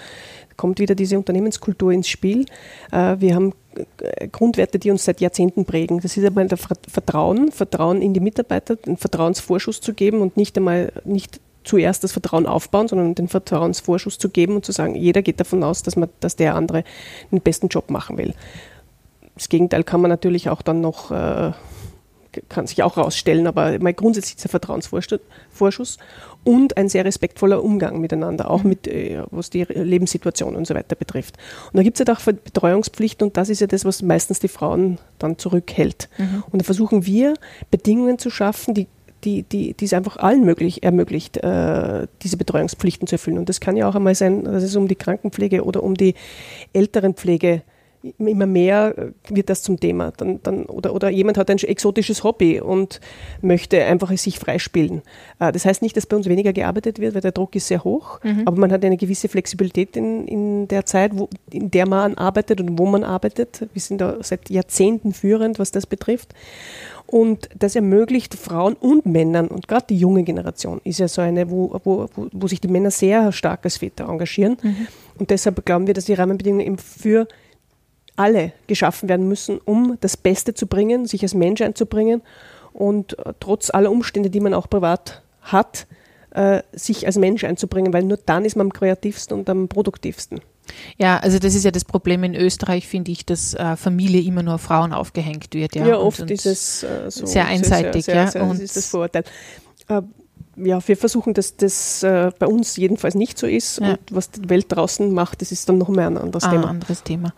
kommt 0.61 0.77
wieder 0.77 0.93
diese 0.93 1.17
Unternehmenskultur 1.17 1.91
ins 1.91 2.07
Spiel. 2.07 2.45
Äh, 2.91 3.15
wir 3.17 3.33
haben 3.33 3.53
äh, 3.97 4.27
Grundwerte, 4.27 4.77
die 4.77 4.91
uns 4.91 5.03
seit 5.03 5.19
Jahrzehnten 5.19 5.65
prägen. 5.65 5.99
Das 6.01 6.15
ist 6.15 6.23
einmal 6.23 6.47
der 6.47 6.59
Vertrauen, 6.59 7.51
Vertrauen 7.51 8.03
in 8.03 8.13
die 8.13 8.19
Mitarbeiter, 8.19 8.77
einen 8.85 8.97
Vertrauensvorschuss 8.97 9.81
zu 9.81 9.95
geben 9.95 10.21
und 10.21 10.37
nicht 10.37 10.55
einmal 10.59 10.93
nicht 11.03 11.41
zuerst 11.63 12.03
das 12.03 12.11
Vertrauen 12.11 12.45
aufbauen, 12.45 12.87
sondern 12.87 13.15
den 13.15 13.27
Vertrauensvorschuss 13.27 14.19
zu 14.19 14.29
geben 14.29 14.55
und 14.55 14.63
zu 14.65 14.71
sagen, 14.71 14.93
jeder 14.93 15.23
geht 15.23 15.39
davon 15.39 15.63
aus, 15.63 15.81
dass 15.81 15.95
man, 15.95 16.09
dass 16.19 16.35
der 16.35 16.53
andere 16.53 16.83
den 17.31 17.41
besten 17.41 17.67
Job 17.67 17.89
machen 17.89 18.19
will. 18.19 18.35
Das 19.33 19.49
Gegenteil 19.49 19.83
kann 19.83 20.01
man 20.01 20.09
natürlich 20.09 20.47
auch 20.49 20.61
dann 20.61 20.79
noch 20.79 21.09
äh, 21.09 21.53
kann 22.49 22.67
sich 22.67 22.81
auch 22.83 22.97
rausstellen, 22.97 23.47
aber 23.47 23.79
mal 23.79 23.93
grundsätzlich 23.93 24.35
der 24.37 24.49
Vertrauensvorschuss 24.49 25.97
und 26.43 26.77
ein 26.77 26.89
sehr 26.89 27.05
respektvoller 27.05 27.63
Umgang 27.63 27.99
miteinander, 27.99 28.49
auch 28.49 28.63
mit, 28.63 28.87
äh, 28.87 29.21
was 29.31 29.49
die 29.49 29.63
Lebenssituation 29.63 30.55
und 30.55 30.65
so 30.65 30.73
weiter 30.73 30.95
betrifft. 30.95 31.37
Und 31.71 31.77
da 31.77 31.83
gibt 31.83 31.99
es 31.99 32.07
ja 32.07 32.13
auch 32.13 32.21
Betreuungspflichten 32.21 33.27
und 33.27 33.37
das 33.37 33.49
ist 33.49 33.61
ja 33.61 33.67
das, 33.67 33.85
was 33.85 34.01
meistens 34.01 34.39
die 34.39 34.47
Frauen 34.47 34.97
dann 35.19 35.37
zurückhält. 35.37 36.09
Mhm. 36.17 36.43
Und 36.51 36.61
da 36.61 36.63
versuchen 36.63 37.05
wir, 37.05 37.35
Bedingungen 37.69 38.17
zu 38.17 38.29
schaffen, 38.29 38.73
die 38.73 38.87
die, 39.23 39.43
die, 39.43 39.73
die 39.73 39.85
es 39.85 39.93
einfach 39.93 40.17
allen 40.17 40.43
möglich, 40.43 40.83
ermöglicht, 40.83 41.37
äh, 41.37 42.07
diese 42.23 42.37
Betreuungspflichten 42.37 43.07
zu 43.07 43.15
erfüllen. 43.15 43.37
Und 43.37 43.49
das 43.49 43.59
kann 43.59 43.77
ja 43.77 43.87
auch 43.87 43.95
einmal 43.95 44.15
sein, 44.15 44.43
dass 44.43 44.63
es 44.63 44.75
um 44.75 44.87
die 44.87 44.95
Krankenpflege 44.95 45.63
oder 45.63 45.83
um 45.83 45.95
die 45.95 46.15
Älterenpflege 46.73 47.61
immer 48.17 48.45
mehr 48.45 48.97
äh, 48.97 49.11
wird 49.29 49.49
das 49.49 49.63
zum 49.63 49.79
Thema. 49.79 50.11
Dann, 50.17 50.39
dann, 50.43 50.65
oder, 50.65 50.93
oder 50.93 51.09
jemand 51.09 51.37
hat 51.37 51.49
ein 51.49 51.57
exotisches 51.57 52.23
Hobby 52.23 52.59
und 52.59 52.99
möchte 53.41 53.83
einfach 53.83 54.11
sich 54.17 54.39
freispielen. 54.39 55.01
Äh, 55.39 55.51
das 55.51 55.65
heißt 55.65 55.81
nicht, 55.81 55.95
dass 55.97 56.05
bei 56.05 56.17
uns 56.17 56.27
weniger 56.27 56.53
gearbeitet 56.53 56.99
wird, 56.99 57.13
weil 57.13 57.21
der 57.21 57.31
Druck 57.31 57.55
ist 57.55 57.67
sehr 57.67 57.83
hoch, 57.83 58.19
mhm. 58.23 58.43
aber 58.45 58.59
man 58.59 58.71
hat 58.71 58.83
eine 58.83 58.97
gewisse 58.97 59.27
Flexibilität 59.27 59.95
in, 59.95 60.27
in 60.27 60.67
der 60.67 60.85
Zeit, 60.85 61.11
wo, 61.13 61.29
in 61.51 61.71
der 61.71 61.87
man 61.87 62.15
arbeitet 62.15 62.59
und 62.61 62.77
wo 62.77 62.85
man 62.85 63.03
arbeitet. 63.03 63.67
Wir 63.73 63.81
sind 63.81 64.01
da 64.01 64.17
seit 64.21 64.49
Jahrzehnten 64.49 65.13
führend, 65.13 65.59
was 65.59 65.71
das 65.71 65.85
betrifft. 65.85 66.33
Und 67.11 67.49
das 67.59 67.75
ermöglicht 67.75 68.35
Frauen 68.35 68.73
und 68.73 69.05
Männern, 69.05 69.49
und 69.49 69.67
gerade 69.67 69.85
die 69.89 69.97
junge 69.97 70.23
Generation 70.23 70.79
ist 70.85 70.99
ja 70.99 71.09
so 71.09 71.21
eine, 71.21 71.51
wo, 71.51 71.77
wo, 71.83 72.07
wo 72.15 72.47
sich 72.47 72.61
die 72.61 72.69
Männer 72.69 72.89
sehr 72.89 73.33
stark 73.33 73.59
als 73.63 73.77
Väter 73.77 74.07
engagieren. 74.07 74.55
Mhm. 74.61 74.87
Und 75.19 75.29
deshalb 75.29 75.65
glauben 75.65 75.87
wir, 75.87 75.93
dass 75.93 76.05
die 76.05 76.13
Rahmenbedingungen 76.13 76.65
eben 76.65 76.77
für 76.77 77.27
alle 78.21 78.53
geschaffen 78.67 79.09
werden 79.09 79.27
müssen, 79.27 79.59
um 79.63 79.97
das 80.01 80.15
Beste 80.15 80.53
zu 80.53 80.67
bringen, 80.67 81.05
sich 81.05 81.23
als 81.23 81.33
Mensch 81.33 81.61
einzubringen 81.61 82.21
und 82.73 83.17
äh, 83.19 83.33
trotz 83.39 83.69
aller 83.69 83.91
Umstände, 83.91 84.29
die 84.29 84.39
man 84.39 84.53
auch 84.53 84.69
privat 84.69 85.21
hat, 85.41 85.87
äh, 86.31 86.61
sich 86.71 87.05
als 87.07 87.17
Mensch 87.17 87.43
einzubringen, 87.43 87.93
weil 87.93 88.03
nur 88.03 88.17
dann 88.17 88.45
ist 88.45 88.55
man 88.55 88.67
am 88.67 88.73
kreativsten 88.73 89.37
und 89.37 89.49
am 89.49 89.67
produktivsten. 89.67 90.39
Ja, 90.97 91.17
also 91.17 91.39
das 91.39 91.55
ist 91.55 91.65
ja 91.65 91.71
das 91.71 91.83
Problem 91.83 92.23
in 92.23 92.35
Österreich, 92.35 92.87
finde 92.87 93.11
ich, 93.11 93.25
dass 93.25 93.53
äh, 93.55 93.75
Familie 93.75 94.21
immer 94.21 94.43
nur 94.43 94.59
Frauen 94.59 94.93
aufgehängt 94.93 95.53
wird. 95.53 95.75
Ja, 95.75 95.85
ja 95.85 95.97
oft 95.97 96.19
und, 96.19 96.25
und 96.25 96.31
ist 96.31 96.45
es 96.45 96.83
äh, 96.83 97.09
so 97.09 97.25
sehr 97.25 97.45
einseitig. 97.45 98.05
Sehr, 98.05 98.13
sehr, 98.13 98.23
ja, 98.23 98.31
sehr, 98.31 98.43
und 98.43 98.53
das 98.53 98.59
ist 98.61 98.77
das 98.77 98.85
Vorurteil. 98.87 99.23
Äh, 99.89 100.01
ja, 100.63 100.79
wir 100.87 100.97
versuchen, 100.97 101.33
dass 101.33 101.55
das 101.55 102.03
äh, 102.03 102.31
bei 102.37 102.47
uns 102.47 102.77
jedenfalls 102.77 103.15
nicht 103.15 103.37
so 103.37 103.47
ist. 103.47 103.79
Ja. 103.79 103.91
Und 103.91 103.99
was 104.11 104.31
die 104.31 104.49
Welt 104.49 104.65
draußen 104.69 105.13
macht, 105.13 105.41
das 105.41 105.51
ist 105.51 105.67
dann 105.69 105.77
noch 105.77 105.89
mehr 105.89 106.07
ein 106.07 106.17
anderes 106.17 106.43
ah, 106.43 106.49
Thema. 106.49 106.63
Ein 106.63 106.69
anderes 106.69 107.03
Thema. 107.03 107.33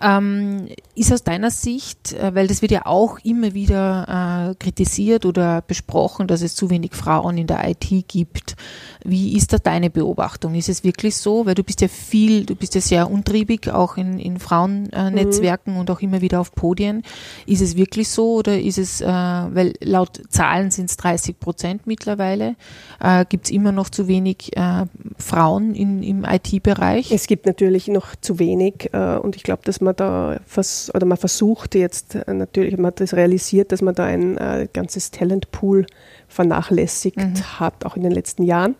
Ähm, 0.00 0.68
ist 0.94 1.12
aus 1.12 1.22
deiner 1.22 1.50
Sicht, 1.50 2.12
äh, 2.12 2.34
weil 2.34 2.46
das 2.46 2.62
wird 2.62 2.72
ja 2.72 2.86
auch 2.86 3.18
immer 3.20 3.54
wieder 3.54 4.50
äh, 4.50 4.54
kritisiert 4.56 5.26
oder 5.26 5.62
besprochen, 5.62 6.26
dass 6.26 6.42
es 6.42 6.54
zu 6.54 6.70
wenig 6.70 6.94
Frauen 6.94 7.38
in 7.38 7.46
der 7.46 7.68
IT 7.68 8.08
gibt. 8.08 8.56
Wie 9.06 9.36
ist 9.36 9.52
da 9.52 9.58
deine 9.58 9.90
Beobachtung? 9.90 10.54
Ist 10.54 10.70
es 10.70 10.82
wirklich 10.82 11.16
so? 11.16 11.44
Weil 11.44 11.54
du 11.54 11.62
bist 11.62 11.82
ja 11.82 11.88
viel, 11.88 12.46
du 12.46 12.56
bist 12.56 12.74
ja 12.74 12.80
sehr 12.80 13.10
untriebig, 13.10 13.70
auch 13.70 13.98
in, 13.98 14.18
in 14.18 14.38
Frauennetzwerken 14.38 15.74
mhm. 15.74 15.80
und 15.80 15.90
auch 15.90 16.00
immer 16.00 16.22
wieder 16.22 16.40
auf 16.40 16.54
Podien. 16.54 17.02
Ist 17.46 17.60
es 17.60 17.76
wirklich 17.76 18.08
so 18.08 18.36
oder 18.36 18.58
ist 18.58 18.78
es, 18.78 19.02
äh, 19.02 19.06
weil 19.06 19.74
laut 19.80 20.22
Zahlen 20.30 20.70
sind 20.70 20.88
es 20.88 20.96
30 20.96 21.38
Prozent 21.38 21.86
mittlerweile, 21.86 22.56
äh, 22.98 23.26
gibt 23.28 23.44
es 23.44 23.50
immer 23.50 23.72
noch 23.72 23.90
zu 23.90 24.08
wenig 24.08 24.56
äh, 24.56 24.86
Frauen 25.18 25.74
in, 25.74 26.02
im 26.02 26.24
IT-Bereich? 26.24 27.12
Es 27.12 27.26
gibt 27.26 27.44
natürlich 27.44 27.88
noch 27.88 28.16
zu 28.16 28.38
wenig 28.38 28.88
äh, 28.92 29.16
und 29.16 29.36
ich 29.36 29.42
glaube, 29.42 29.62
dass 29.64 29.80
man 29.80 29.94
da 29.94 30.40
vers 30.46 30.90
oder 30.94 31.04
man 31.04 31.18
versucht 31.18 31.74
jetzt 31.74 32.14
äh, 32.14 32.32
natürlich, 32.32 32.76
man 32.76 32.86
hat 32.86 33.00
das 33.00 33.14
realisiert, 33.14 33.70
dass 33.70 33.82
man 33.82 33.94
da 33.94 34.04
ein 34.04 34.38
äh, 34.38 34.66
ganzes 34.72 35.10
Talentpool 35.10 35.86
vernachlässigt 36.34 37.16
mhm. 37.16 37.60
hat, 37.60 37.84
auch 37.86 37.96
in 37.96 38.02
den 38.02 38.12
letzten 38.12 38.42
Jahren, 38.42 38.74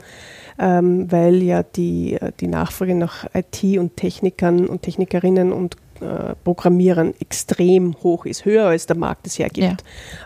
ähm, 0.58 1.10
weil 1.10 1.42
ja 1.42 1.62
die, 1.62 2.14
äh, 2.14 2.32
die 2.40 2.48
Nachfrage 2.48 2.94
nach 2.94 3.26
IT 3.32 3.78
und 3.78 3.96
Technikern 3.96 4.66
und 4.66 4.82
Technikerinnen 4.82 5.52
und 5.52 5.76
äh, 6.00 6.34
Programmierern 6.42 7.14
extrem 7.20 7.94
hoch 8.02 8.26
ist, 8.26 8.44
höher 8.44 8.66
als 8.66 8.86
der 8.86 8.96
Markt 8.96 9.26
es 9.26 9.38
hergibt. 9.38 9.64
Ja. 9.64 9.76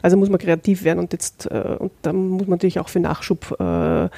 Also 0.02 0.16
muss 0.16 0.30
man 0.30 0.38
kreativ 0.38 0.84
werden 0.84 0.98
und 0.98 1.12
jetzt 1.12 1.46
äh, 1.50 1.76
und 1.78 1.92
da 2.02 2.12
muss 2.12 2.46
man 2.46 2.56
natürlich 2.56 2.80
auch 2.80 2.88
für 2.88 3.00
Nachschub 3.00 3.60
äh, 3.60 4.08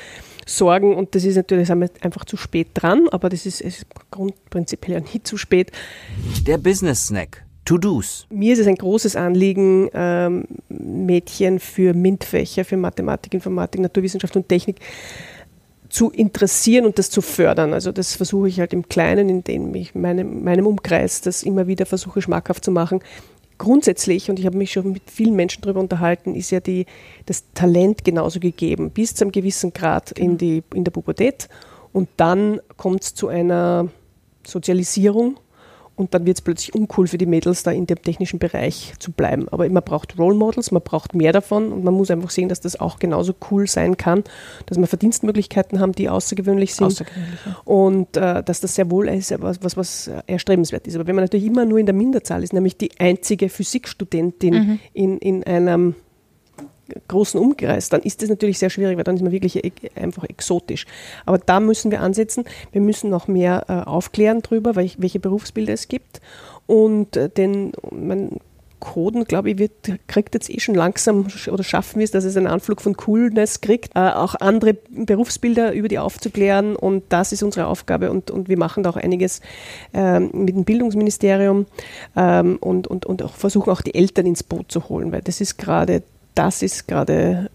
sorgen 0.47 0.95
und 0.95 1.15
das 1.15 1.25
ist 1.25 1.37
natürlich 1.37 1.71
einfach 1.71 2.25
zu 2.25 2.37
spät 2.37 2.69
dran, 2.75 3.09
aber 3.11 3.29
das 3.29 3.47
ist, 3.47 3.61
ist 3.61 3.87
grundprinzipiell 4.11 5.01
ja 5.01 5.13
nie 5.13 5.23
zu 5.23 5.37
spät. 5.37 5.73
Der 6.47 6.59
Business 6.59 7.07
Snack. 7.07 7.45
To-Dos. 7.71 8.27
Mir 8.31 8.53
ist 8.53 8.59
es 8.59 8.67
ein 8.67 8.75
großes 8.75 9.15
Anliegen, 9.15 9.89
ähm, 9.95 10.43
Mädchen 10.69 11.61
für 11.61 11.95
MINT-Fächer, 11.95 12.65
für 12.65 12.77
Mathematik, 12.77 13.33
Informatik, 13.33 13.81
Naturwissenschaft 13.81 14.35
und 14.35 14.49
Technik 14.49 14.81
zu 15.89 16.11
interessieren 16.11 16.85
und 16.85 16.99
das 16.99 17.11
zu 17.11 17.23
fördern. 17.23 17.73
Also 17.73 17.93
das 17.93 18.17
versuche 18.17 18.49
ich 18.49 18.59
halt 18.59 18.73
im 18.73 18.89
Kleinen, 18.89 19.29
indem 19.29 19.73
ich 19.77 19.95
meinem, 19.95 20.43
meinem 20.43 20.67
Umkreis 20.67 21.21
das 21.21 21.45
immer 21.45 21.69
wieder 21.69 21.87
versuche 21.87 22.21
schmackhaft 22.21 22.65
zu 22.65 22.73
machen. 22.73 23.05
Grundsätzlich, 23.57 24.29
und 24.29 24.41
ich 24.41 24.47
habe 24.47 24.59
mich 24.59 24.73
schon 24.73 24.91
mit 24.91 25.09
vielen 25.09 25.37
Menschen 25.37 25.63
darüber 25.63 25.79
unterhalten, 25.79 26.35
ist 26.35 26.51
ja 26.51 26.59
die, 26.59 26.87
das 27.27 27.45
Talent 27.55 28.03
genauso 28.03 28.41
gegeben, 28.41 28.91
bis 28.91 29.15
zu 29.15 29.23
einem 29.23 29.31
gewissen 29.31 29.73
Grad 29.73 30.11
in, 30.11 30.39
die, 30.39 30.65
in 30.75 30.83
der 30.83 30.91
Pubertät. 30.91 31.49
Und 31.93 32.09
dann 32.17 32.61
kommt 32.77 33.05
es 33.05 33.15
zu 33.15 33.29
einer 33.29 33.87
Sozialisierung 34.45 35.37
und 36.01 36.15
dann 36.15 36.25
wird 36.25 36.39
es 36.39 36.41
plötzlich 36.41 36.75
uncool 36.75 37.07
für 37.07 37.19
die 37.19 37.27
Mädels, 37.27 37.63
da 37.63 37.71
in 37.71 37.87
dem 37.87 38.01
technischen 38.01 38.39
Bereich 38.39 38.95
zu 38.99 39.13
bleiben. 39.13 39.49
Aber 39.51 39.69
man 39.69 39.83
braucht 39.83 40.19
Role 40.19 40.35
Models, 40.35 40.71
man 40.71 40.83
braucht 40.83 41.15
mehr 41.15 41.33
davon 41.33 41.71
und 41.71 41.85
man 41.85 41.93
muss 41.93 42.11
einfach 42.11 42.31
sehen, 42.31 42.49
dass 42.49 42.61
das 42.61 42.81
auch 42.81 42.99
genauso 42.99 43.35
cool 43.51 43.67
sein 43.67 43.99
kann, 43.99 44.25
dass 44.65 44.79
wir 44.79 44.87
Verdienstmöglichkeiten 44.87 45.79
haben, 45.79 45.93
die 45.93 46.09
außergewöhnlich 46.09 46.75
sind 46.75 46.87
außergewöhnlich, 46.87 47.41
ja. 47.45 47.57
und 47.65 48.17
äh, 48.17 48.43
dass 48.43 48.61
das 48.61 48.75
sehr 48.75 48.91
wohl 48.91 49.09
ist, 49.09 49.33
was, 49.43 49.63
was, 49.63 49.77
was 49.77 50.11
erstrebenswert 50.27 50.87
ist. 50.87 50.95
Aber 50.95 51.07
wenn 51.07 51.15
man 51.15 51.25
natürlich 51.25 51.47
immer 51.47 51.67
nur 51.67 51.79
in 51.79 51.87
der 51.87 51.95
Minderzahl 51.95 52.43
ist, 52.43 52.55
nämlich 52.55 52.79
die 52.79 52.91
einzige 52.99 53.51
Physikstudentin 53.51 54.55
mhm. 54.55 54.79
in, 54.95 55.19
in 55.19 55.45
einem 55.45 55.95
großen 57.09 57.39
Umkreis, 57.41 57.89
dann 57.89 58.03
ist 58.03 58.23
das 58.23 58.29
natürlich 58.29 58.59
sehr 58.59 58.71
schwierig, 58.71 58.97
weil 58.97 59.05
dann 59.05 59.17
ist 59.17 59.23
man 59.23 59.33
wirklich 59.33 59.65
e-, 59.65 59.73
einfach 59.95 60.25
exotisch. 60.25 60.87
Aber 61.27 61.39
da 61.39 61.61
müssen 61.61 61.91
wir 61.91 62.01
ansetzen. 62.01 62.45
Wir 62.73 62.81
müssen 62.81 63.11
noch 63.11 63.29
mehr 63.29 63.65
äh, 63.69 63.89
aufklären 63.89 64.43
darüber, 64.43 64.77
welche 64.77 65.21
Berufsbilder 65.21 65.73
es 65.73 65.89
gibt. 65.89 66.21
Und 66.67 67.17
äh, 67.17 67.29
den, 67.29 67.73
man, 67.91 68.39
Coden, 68.81 69.25
glaube 69.25 69.51
ich, 69.51 69.59
wird, 69.59 69.73
kriegt 70.09 70.35
jetzt 70.35 70.51
eh 70.51 70.59
schon 70.59 70.75
langsam 70.75 71.27
oder 71.51 71.63
schaffen 71.63 71.99
wir 71.99 72.05
es, 72.05 72.11
dass 72.11 72.25
es 72.25 72.37
einen 72.37 72.47
Anflug 72.47 72.81
von 72.81 72.97
Coolness 72.97 73.61
kriegt, 73.61 73.95
äh, 73.95 74.01
auch 74.11 74.35
andere 74.35 74.75
Berufsbilder 74.91 75.73
über 75.73 75.89
die 75.89 75.99
aufzuklären 75.99 76.75
und 76.75 77.05
das 77.11 77.33
ist 77.33 77.43
unsere 77.43 77.67
Aufgabe 77.67 78.11
und, 78.11 78.31
und 78.31 78.49
wir 78.49 78.59
machen 78.59 78.83
da 78.83 78.91
auch 78.91 78.97
einiges 78.97 79.41
ähm, 79.93 80.31
mit 80.33 80.57
dem 80.57 80.65
Bildungsministerium 80.65 81.67
ähm, 82.17 82.57
und, 82.61 82.89
und, 82.89 83.07
und 83.07 83.23
auch 83.23 83.35
versuchen 83.35 83.71
auch 83.71 83.83
die 83.83 83.95
Eltern 83.95 84.27
ins 84.27 84.43
Boot 84.43 84.73
zu 84.73 84.89
holen, 84.89 85.13
weil 85.13 85.23
das 85.23 85.41
ist 85.41 85.59
gerade 85.59 86.03
das 86.35 86.63
ist 86.63 86.89
gerade 86.89 87.51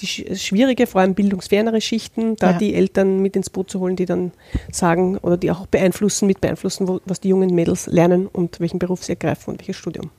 die 0.00 0.06
schwierige, 0.06 0.86
vor 0.86 1.00
allem 1.00 1.14
bildungsfernere 1.14 1.80
Schichten, 1.80 2.36
da 2.36 2.52
ja. 2.52 2.58
die 2.58 2.74
Eltern 2.74 3.20
mit 3.20 3.36
ins 3.36 3.50
Boot 3.50 3.70
zu 3.70 3.80
holen, 3.80 3.96
die 3.96 4.06
dann 4.06 4.32
sagen 4.72 5.18
oder 5.18 5.36
die 5.36 5.50
auch 5.50 5.66
beeinflussen, 5.66 6.26
mit 6.26 6.40
beeinflussen, 6.40 6.88
wo, 6.88 7.00
was 7.04 7.20
die 7.20 7.28
jungen 7.28 7.54
Mädels 7.54 7.86
lernen 7.86 8.26
und 8.26 8.60
welchen 8.60 8.78
Beruf 8.78 9.04
sie 9.04 9.12
ergreifen 9.12 9.50
und 9.50 9.60
welches 9.60 9.76
Studium. 9.76 10.10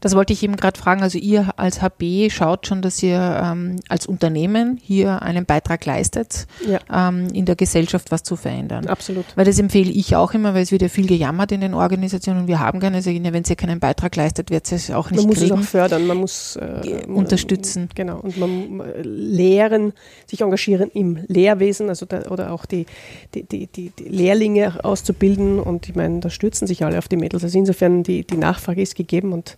Das 0.00 0.14
wollte 0.14 0.32
ich 0.32 0.42
eben 0.42 0.56
gerade 0.56 0.78
fragen. 0.78 1.02
Also 1.02 1.18
ihr 1.18 1.50
als 1.56 1.82
HB 1.82 2.30
schaut 2.30 2.66
schon, 2.66 2.82
dass 2.82 3.02
ihr 3.02 3.40
ähm, 3.42 3.76
als 3.88 4.06
Unternehmen 4.06 4.78
hier 4.82 5.22
einen 5.22 5.46
Beitrag 5.46 5.84
leistet, 5.84 6.46
ja. 6.66 6.80
ähm, 6.92 7.28
in 7.32 7.44
der 7.44 7.56
Gesellschaft 7.56 8.10
was 8.10 8.22
zu 8.22 8.36
verändern. 8.36 8.86
Absolut. 8.86 9.24
Weil 9.36 9.44
das 9.44 9.58
empfehle 9.58 9.90
ich 9.90 10.16
auch 10.16 10.32
immer, 10.32 10.54
weil 10.54 10.62
es 10.62 10.72
wird 10.72 10.82
ja 10.82 10.88
viel 10.88 11.06
gejammert 11.06 11.52
in 11.52 11.60
den 11.60 11.74
Organisationen. 11.74 12.46
Wir 12.46 12.60
haben 12.60 12.80
keine, 12.80 12.96
also 12.96 13.10
wenn 13.10 13.44
sie 13.44 13.56
keinen 13.56 13.80
Beitrag 13.80 14.16
leistet, 14.16 14.50
wird 14.50 14.66
sie 14.66 14.76
es 14.76 14.90
auch 14.90 15.10
nicht 15.10 15.20
Man 15.20 15.28
muss 15.28 15.38
kriegen. 15.38 15.54
es 15.54 15.60
auch 15.60 15.64
fördern, 15.64 16.06
man 16.06 16.16
muss 16.16 16.56
äh, 16.56 17.04
unterstützen. 17.06 17.88
Genau. 17.94 18.20
Und 18.20 18.38
man 18.38 18.82
lehren, 19.02 19.92
sich 20.26 20.40
engagieren 20.40 20.90
im 20.92 21.18
Lehrwesen, 21.26 21.88
also 21.88 22.06
da, 22.06 22.22
oder 22.30 22.52
auch 22.52 22.66
die, 22.66 22.86
die, 23.34 23.44
die, 23.44 23.66
die, 23.66 23.92
Lehrlinge 24.04 24.84
auszubilden. 24.84 25.58
Und 25.58 25.88
ich 25.88 25.94
meine, 25.94 26.20
da 26.20 26.30
stürzen 26.30 26.66
sich 26.66 26.84
alle 26.84 26.98
auf 26.98 27.08
die 27.08 27.16
Mädels. 27.16 27.44
Also 27.44 27.58
insofern 27.58 28.02
die, 28.02 28.26
die 28.26 28.36
Nachfrage 28.36 28.82
ist 28.82 28.94
gegeben 28.94 29.32
und 29.32 29.56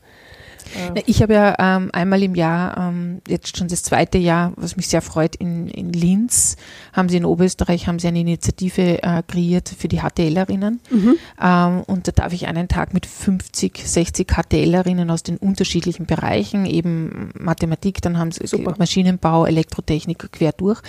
ja. 0.74 1.02
Ich 1.06 1.22
habe 1.22 1.34
ja 1.34 1.56
ähm, 1.58 1.90
einmal 1.92 2.22
im 2.22 2.34
Jahr, 2.34 2.76
ähm, 2.76 3.20
jetzt 3.28 3.56
schon 3.56 3.68
das 3.68 3.82
zweite 3.82 4.18
Jahr, 4.18 4.52
was 4.56 4.76
mich 4.76 4.88
sehr 4.88 5.02
freut, 5.02 5.36
in, 5.36 5.68
in 5.68 5.92
Linz 5.92 6.56
haben 6.92 7.08
sie 7.08 7.16
in 7.16 7.24
Oberösterreich 7.24 7.86
haben 7.86 7.98
sie 7.98 8.08
eine 8.08 8.20
Initiative 8.20 9.02
äh, 9.02 9.22
kreiert 9.26 9.68
für 9.68 9.88
die 9.88 10.00
HTLerinnen. 10.00 10.80
Mhm. 10.90 11.16
Ähm, 11.42 11.82
und 11.86 12.08
da 12.08 12.12
darf 12.12 12.32
ich 12.32 12.46
einen 12.46 12.68
Tag 12.68 12.94
mit 12.94 13.06
50, 13.06 13.82
60 13.84 14.28
HTLerinnen 14.28 15.10
aus 15.10 15.22
den 15.22 15.36
unterschiedlichen 15.36 16.06
Bereichen, 16.06 16.66
eben 16.66 17.30
Mathematik, 17.38 18.02
dann 18.02 18.18
haben 18.18 18.32
sie 18.32 18.46
Super. 18.46 18.74
Maschinenbau, 18.78 19.46
Elektrotechnik 19.46 20.32
quer 20.32 20.52
durch. 20.52 20.80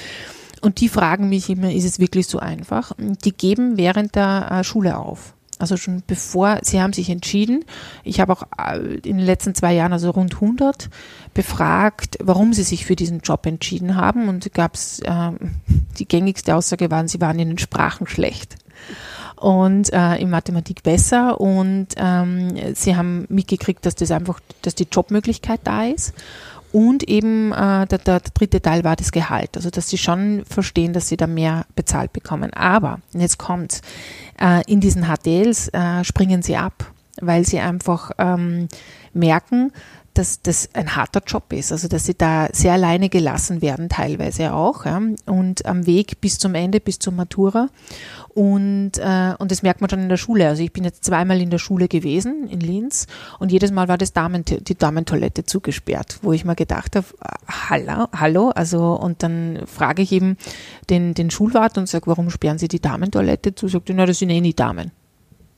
Und 0.61 0.79
die 0.79 0.87
fragen 0.87 1.27
mich 1.27 1.49
immer, 1.49 1.71
ist 1.73 1.83
es 1.83 1.99
wirklich 1.99 2.27
so 2.27 2.39
einfach? 2.39 2.93
Die 2.97 3.33
geben 3.33 3.75
während 3.75 4.15
der 4.15 4.47
äh, 4.49 4.63
Schule 4.63 4.97
auf. 4.97 5.33
Also 5.59 5.77
schon 5.77 6.03
bevor, 6.05 6.59
sie 6.61 6.81
haben 6.81 6.93
sich 6.93 7.09
entschieden. 7.09 7.65
Ich 8.03 8.19
habe 8.19 8.33
auch 8.33 8.43
äh, 8.57 8.77
in 8.77 9.17
den 9.17 9.25
letzten 9.25 9.55
zwei 9.55 9.73
Jahren, 9.73 9.93
also 9.93 10.09
rund 10.11 10.35
100, 10.35 10.89
befragt, 11.33 12.17
warum 12.21 12.53
sie 12.53 12.63
sich 12.63 12.85
für 12.85 12.95
diesen 12.95 13.19
Job 13.19 13.45
entschieden 13.45 13.95
haben. 13.95 14.29
Und 14.29 14.53
gab 14.53 14.75
es, 14.75 14.99
äh, 14.99 15.31
die 15.97 16.07
gängigste 16.07 16.55
Aussage 16.55 16.91
waren, 16.91 17.07
sie 17.07 17.21
waren 17.21 17.39
in 17.39 17.49
den 17.49 17.57
Sprachen 17.57 18.07
schlecht 18.07 18.55
und 19.37 19.91
äh, 19.91 20.15
in 20.17 20.29
Mathematik 20.29 20.83
besser 20.83 21.41
und 21.41 21.87
ähm, 21.97 22.73
sie 22.75 22.95
haben 22.95 23.25
mitgekriegt, 23.27 23.85
dass 23.85 23.95
das 23.95 24.11
einfach, 24.11 24.39
dass 24.61 24.73
die 24.73 24.87
Jobmöglichkeit 24.89 25.59
da 25.65 25.83
ist 25.83 26.13
und 26.73 27.03
eben 27.03 27.51
äh, 27.51 27.85
der, 27.85 27.99
der, 27.99 28.19
dritte 28.19 28.59
Teil 28.59 28.83
war 28.83 28.95
das 28.95 29.11
Gehalt. 29.11 29.55
Also 29.55 29.69
dass 29.69 29.89
sie 29.89 29.99
schon 29.99 30.43
verstehen, 30.43 30.91
dass 30.91 31.07
sie 31.07 31.17
da 31.17 31.27
mehr 31.27 31.67
bezahlt 31.75 32.11
bekommen. 32.13 32.51
Aber, 32.51 32.99
und 33.13 33.21
jetzt 33.21 33.37
kommt's, 33.37 33.81
in 34.67 34.79
diesen 34.79 35.05
HTLs 35.07 35.69
äh, 35.69 36.03
springen 36.03 36.41
sie 36.41 36.57
ab. 36.57 36.91
weil 37.21 37.45
sie 37.45 37.59
einfach 37.59 38.11
ähm, 38.17 38.67
merken, 39.13 39.71
dass 40.13 40.41
das 40.41 40.69
ein 40.73 40.95
harter 40.95 41.21
Job 41.25 41.51
ist, 41.53 41.71
also 41.71 41.87
dass 41.87 42.05
sie 42.05 42.15
da 42.15 42.47
sehr 42.51 42.73
alleine 42.73 43.09
gelassen 43.09 43.61
werden, 43.61 43.89
teilweise 43.89 44.53
auch, 44.53 44.85
ja, 44.85 45.01
und 45.25 45.65
am 45.65 45.85
Weg 45.85 46.21
bis 46.21 46.37
zum 46.37 46.55
Ende, 46.55 46.79
bis 46.79 46.99
zur 46.99 47.13
Matura. 47.13 47.69
Und, 48.29 48.97
äh, 48.97 49.33
und 49.37 49.51
das 49.51 49.63
merkt 49.63 49.81
man 49.81 49.89
schon 49.89 49.99
in 49.99 50.09
der 50.09 50.17
Schule. 50.17 50.47
Also 50.47 50.63
ich 50.63 50.73
bin 50.73 50.83
jetzt 50.83 51.03
zweimal 51.03 51.41
in 51.41 51.49
der 51.49 51.59
Schule 51.59 51.87
gewesen, 51.87 52.47
in 52.47 52.59
Linz, 52.59 53.07
und 53.39 53.51
jedes 53.51 53.71
Mal 53.71 53.87
war 53.87 53.97
das 53.97 54.13
Damen, 54.13 54.43
die 54.45 54.75
Damentoilette 54.75 55.45
zugesperrt, 55.45 56.19
wo 56.21 56.33
ich 56.33 56.45
mir 56.45 56.55
gedacht 56.55 56.95
habe, 56.95 57.07
hallo, 57.69 58.07
hallo, 58.11 58.49
also 58.49 58.93
und 58.93 59.23
dann 59.23 59.59
frage 59.65 60.01
ich 60.01 60.11
eben 60.11 60.37
den, 60.89 61.13
den 61.13 61.31
Schulwart 61.31 61.77
und 61.77 61.87
sage, 61.87 62.07
warum 62.07 62.29
sperren 62.29 62.57
Sie 62.57 62.67
die 62.67 62.81
Damentoilette 62.81 63.55
zu? 63.55 63.67
Sagt 63.67 63.89
er, 63.89 63.95
na, 63.95 64.05
das 64.05 64.19
sind 64.19 64.29
eh 64.29 64.41
nie 64.41 64.53
Damen. 64.53 64.91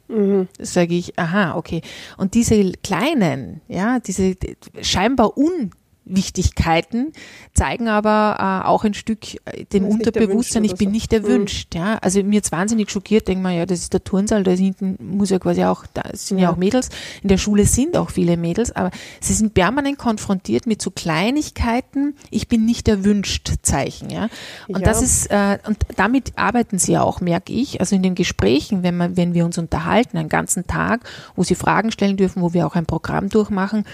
Mhm. 0.07 0.47
Sage 0.59 0.95
ich, 0.95 1.17
aha, 1.17 1.55
okay. 1.57 1.81
Und 2.17 2.33
diese 2.33 2.71
kleinen, 2.83 3.61
ja, 3.67 3.99
diese 3.99 4.35
scheinbar 4.81 5.37
un 5.37 5.71
Wichtigkeiten 6.05 7.11
zeigen 7.53 7.87
aber 7.87 8.63
äh, 8.63 8.67
auch 8.67 8.83
ein 8.83 8.93
Stück 8.93 9.35
äh, 9.45 9.65
dem 9.65 9.85
Unterbewusstsein, 9.85 10.63
ich 10.63 10.75
bin 10.75 10.91
nicht 10.91 11.11
erwünscht. 11.13 11.73
Mhm. 11.73 11.79
Ja. 11.79 11.97
Also 11.97 12.23
mir 12.23 12.35
jetzt 12.35 12.51
wahnsinnig 12.51 12.91
schockiert, 12.91 13.27
denke 13.27 13.41
mal, 13.43 13.55
ja, 13.55 13.65
das 13.65 13.79
ist 13.79 13.93
der 13.93 14.03
Turnsaal, 14.03 14.43
da 14.43 14.51
hinten 14.51 14.97
muss 14.99 15.29
ja 15.29 15.39
quasi 15.39 15.63
auch, 15.63 15.85
da 15.93 16.03
sind 16.13 16.37
ja. 16.37 16.45
ja. 16.45 16.51
auch 16.51 16.57
Mädels, 16.57 16.89
in 17.21 17.29
der 17.29 17.37
Schule 17.37 17.65
sind 17.65 17.97
auch 17.97 18.11
viele 18.11 18.37
Mädels, 18.37 18.71
aber 18.71 18.91
sie 19.19 19.33
sind 19.33 19.53
permanent 19.53 19.97
konfrontiert 19.97 20.67
mit 20.67 20.81
so 20.81 20.91
Kleinigkeiten, 20.91 22.15
ich 22.29 22.47
bin 22.47 22.65
nicht 22.65 22.87
erwünscht 22.87 23.53
Zeichen. 23.61 24.09
Ja. 24.09 24.29
Und 24.67 24.81
ja. 24.81 24.85
das 24.85 25.01
ist, 25.01 25.27
äh, 25.31 25.57
und 25.65 25.77
damit 25.95 26.33
arbeiten 26.35 26.77
sie 26.77 26.93
ja 26.93 27.01
auch, 27.01 27.21
merke 27.21 27.53
ich, 27.53 27.79
also 27.79 27.95
in 27.95 28.03
den 28.03 28.15
Gesprächen, 28.15 28.83
wenn, 28.83 28.97
man, 28.97 29.17
wenn 29.17 29.33
wir 29.33 29.45
uns 29.45 29.57
unterhalten, 29.57 30.17
einen 30.17 30.29
ganzen 30.29 30.67
Tag, 30.67 31.01
wo 31.35 31.43
sie 31.43 31.55
Fragen 31.55 31.91
stellen 31.91 32.17
dürfen, 32.17 32.41
wo 32.41 32.53
wir 32.53 32.67
auch 32.67 32.75
ein 32.75 32.85
Programm 32.85 33.29
durchmachen, 33.29 33.85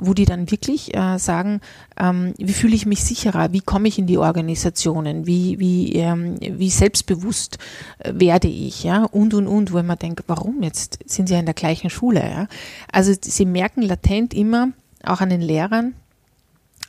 wo 0.00 0.14
die 0.14 0.24
dann 0.24 0.50
wirklich 0.50 0.94
äh, 0.94 1.18
sagen, 1.18 1.60
ähm, 1.98 2.34
wie 2.38 2.52
fühle 2.52 2.74
ich 2.74 2.86
mich 2.86 3.04
sicherer, 3.04 3.52
wie 3.52 3.60
komme 3.60 3.88
ich 3.88 3.98
in 3.98 4.06
die 4.06 4.18
Organisationen, 4.18 5.26
wie, 5.26 5.58
wie, 5.58 5.94
ähm, 5.94 6.36
wie 6.40 6.70
selbstbewusst 6.70 7.58
äh, 7.98 8.12
werde 8.14 8.48
ich, 8.48 8.84
ja, 8.84 9.04
und, 9.04 9.34
und, 9.34 9.46
und, 9.46 9.72
wo 9.72 9.82
man 9.82 9.98
denkt, 9.98 10.24
warum 10.26 10.62
jetzt 10.62 10.98
sind 11.06 11.28
sie 11.28 11.34
ja 11.34 11.40
in 11.40 11.46
der 11.46 11.54
gleichen 11.54 11.90
Schule, 11.90 12.20
ja. 12.20 12.46
Also 12.92 13.12
sie 13.20 13.46
merken 13.46 13.82
latent 13.82 14.34
immer, 14.34 14.70
auch 15.04 15.20
an 15.20 15.30
den 15.30 15.40
Lehrern, 15.40 15.94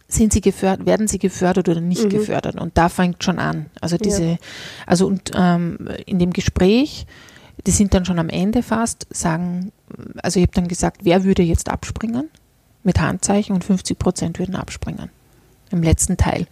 sind 0.08 0.34
sie 0.34 0.41
gefördert, 0.41 0.86
werden 0.86 1.08
sie 1.08 1.20
gefördert 1.20 1.70
oder 1.70 1.82
nicht 1.82 2.03
mhm. 2.03 2.10
gefördert? 2.10 2.60
Und 2.60 2.77
da 2.77 2.89
fängt 2.89 3.24
schon 3.24 3.39
an. 3.39 3.68
Also 3.80 3.98
diese, 3.98 4.24
ja. 4.24 4.38
also 4.86 5.08
und 5.08 5.32
ähm, 5.36 5.88
in 6.06 6.20
dem 6.20 6.34
Gespräch, 6.34 7.06
die 7.65 7.72
sind 7.72 7.94
dann 7.94 8.06
schon 8.06 8.20
am 8.20 8.30
Ende 8.30 8.63
fast, 8.63 9.08
sagen, 9.10 9.72
also 10.22 10.39
ich 10.39 10.48
habe 10.48 10.56
dann 10.56 10.68
gesagt, 10.68 11.01
wer 11.03 11.24
würde 11.24 11.44
jetzt 11.44 11.70
abspringen? 11.70 12.30
Mit 12.84 13.00
Handzeichen 13.00 13.56
und 13.56 13.64
50 13.64 13.98
Prozent 13.98 14.40
würden 14.40 14.56
abspringen. 14.56 15.10
Im 15.72 15.84
letzten 15.84 16.18
Teil. 16.18 16.48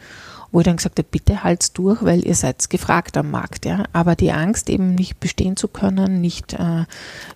Wo 0.51 0.61
ich 0.61 0.65
dann 0.65 0.77
gesagt 0.77 0.97
habe, 0.97 1.07
bitte 1.09 1.43
halt's 1.43 1.73
durch, 1.73 2.03
weil 2.03 2.25
ihr 2.25 2.33
seid 2.33 2.67
gefragt 2.71 3.17
am 3.17 3.29
Markt. 3.29 3.65
Ja? 3.65 3.83
Aber 3.93 4.15
die 4.15 4.31
Angst, 4.31 4.69
eben 4.69 4.95
nicht 4.95 5.19
bestehen 5.19 5.55
zu 5.55 5.67
können, 5.67 6.21
nicht 6.21 6.53
äh, 6.53 6.85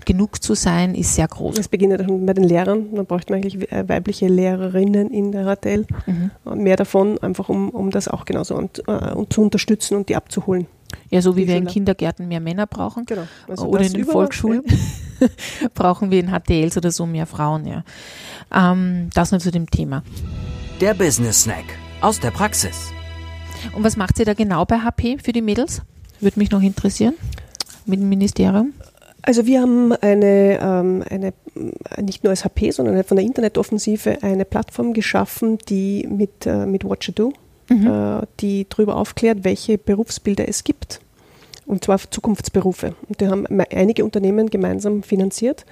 genug 0.05 0.41
zu 0.41 0.55
sein, 0.55 0.95
ist 0.95 1.13
sehr 1.13 1.27
groß. 1.27 1.59
Es 1.59 1.67
beginnt 1.67 1.99
ja 1.99 2.07
bei 2.07 2.33
den 2.33 2.43
Lehrern. 2.43 2.87
Man 2.91 3.05
bräuchte 3.05 3.35
eigentlich 3.35 3.71
äh, 3.71 3.87
weibliche 3.87 4.27
Lehrerinnen 4.27 5.11
in 5.11 5.31
der 5.31 5.45
HTL. 5.55 5.85
Mhm. 6.07 6.31
Mehr 6.63 6.75
davon, 6.75 7.19
einfach 7.19 7.49
um, 7.49 7.69
um 7.69 7.91
das 7.91 8.07
auch 8.07 8.25
genauso 8.25 8.55
und, 8.55 8.81
äh, 8.87 9.13
und 9.13 9.31
zu 9.31 9.41
unterstützen 9.43 9.95
und 9.95 10.09
die 10.09 10.15
abzuholen. 10.15 10.65
Ja, 11.09 11.21
so 11.21 11.35
wie 11.35 11.47
wir 11.47 11.57
in 11.57 11.67
Kindergärten 11.67 12.27
mehr 12.27 12.39
Männer 12.39 12.67
brauchen 12.67 13.05
genau. 13.05 13.23
also 13.47 13.65
oder 13.65 13.81
in 13.81 13.93
den 13.93 14.05
Volksschulen 14.05 14.63
ja. 14.65 14.75
brauchen 15.73 16.11
wir 16.11 16.19
in 16.19 16.31
HTLs 16.31 16.77
oder 16.77 16.91
so 16.91 17.05
mehr 17.05 17.25
Frauen. 17.25 17.65
Ja. 17.65 17.83
Ähm, 18.53 19.09
das 19.13 19.31
nur 19.31 19.39
zu 19.39 19.51
dem 19.51 19.69
Thema. 19.69 20.03
Der 20.81 20.93
Business 20.93 21.43
Snack 21.43 21.65
aus 22.01 22.19
der 22.19 22.31
Praxis. 22.31 22.91
Und 23.75 23.83
was 23.83 23.95
macht 23.95 24.17
sie 24.17 24.25
da 24.25 24.33
genau 24.33 24.65
bei 24.65 24.79
HP 24.79 25.17
für 25.17 25.31
die 25.31 25.41
Mädels? 25.41 25.81
Würde 26.19 26.39
mich 26.39 26.51
noch 26.51 26.61
interessieren 26.61 27.13
mit 27.85 27.99
dem 27.99 28.09
Ministerium. 28.09 28.73
Also 29.21 29.45
wir 29.45 29.61
haben 29.61 29.93
eine, 29.93 30.59
ähm, 30.61 31.03
eine 31.09 31.33
nicht 32.01 32.23
nur 32.23 32.31
als 32.31 32.43
HP, 32.43 32.71
sondern 32.71 33.01
von 33.03 33.15
der 33.15 33.25
Internetoffensive 33.25 34.21
eine 34.21 34.43
Plattform 34.43 34.93
geschaffen, 34.93 35.57
die 35.69 36.07
mit, 36.09 36.45
äh, 36.45 36.65
mit 36.65 36.83
Watcher 36.83 37.13
Do, 37.13 37.31
mhm. 37.69 37.87
äh, 37.87 38.21
die 38.41 38.67
darüber 38.67 38.97
aufklärt, 38.97 39.43
welche 39.43 39.77
Berufsbilder 39.77 40.47
es 40.47 40.63
gibt. 40.63 40.99
Und 41.73 41.83
zwar 41.83 41.97
Zukunftsberufe. 41.97 42.93
Und 43.09 43.19
die 43.19 43.27
haben 43.27 43.47
einige 43.71 44.05
Unternehmen 44.05 44.51
gemeinsam 44.51 45.01
finanziert. 45.01 45.65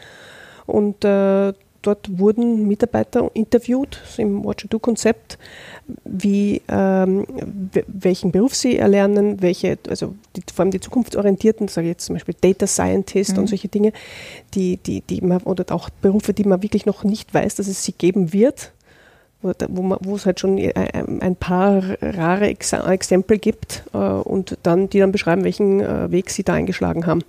Und 0.65 1.05
äh, 1.05 1.53
dort 1.83 2.17
wurden 2.17 2.67
Mitarbeiter 2.67 3.29
interviewt 3.35 4.01
im 4.17 4.43
Watch-Do-Konzept, 4.43 5.37
wie 6.03 6.63
ähm, 6.69 7.27
welchen 7.85 8.31
Beruf 8.31 8.55
sie 8.55 8.77
erlernen, 8.77 9.43
welche, 9.43 9.77
also 9.87 10.15
die, 10.35 10.41
vor 10.51 10.63
allem 10.63 10.71
die 10.71 10.79
zukunftsorientierten, 10.79 11.67
sage 11.67 11.85
ich 11.85 11.91
jetzt 11.91 12.05
zum 12.05 12.15
Beispiel 12.15 12.33
Data 12.41 12.65
Scientist 12.65 13.33
mhm. 13.33 13.43
und 13.43 13.47
solche 13.47 13.67
Dinge, 13.67 13.93
die, 14.55 14.77
die, 14.77 15.01
die 15.01 15.21
man, 15.21 15.43
oder 15.43 15.71
auch 15.71 15.91
Berufe, 15.91 16.33
die 16.33 16.45
man 16.45 16.63
wirklich 16.63 16.87
noch 16.87 17.03
nicht 17.03 17.31
weiß, 17.31 17.53
dass 17.53 17.67
es 17.67 17.83
sie 17.83 17.93
geben 17.93 18.33
wird, 18.33 18.71
wo, 19.41 19.81
man, 19.81 19.97
wo 20.01 20.15
es 20.15 20.25
halt 20.25 20.39
schon 20.39 20.57
ein 20.57 21.35
paar 21.35 21.83
rare 22.01 22.47
Exempel 22.47 23.37
gibt 23.37 23.83
äh, 23.93 23.97
und 23.97 24.57
dann, 24.63 24.89
die 24.89 24.99
dann 24.99 25.11
beschreiben, 25.11 25.43
welchen 25.43 25.79
äh, 25.81 26.11
Weg 26.11 26.29
sie 26.29 26.43
da 26.43 26.53
eingeschlagen 26.53 27.05
haben. 27.05 27.21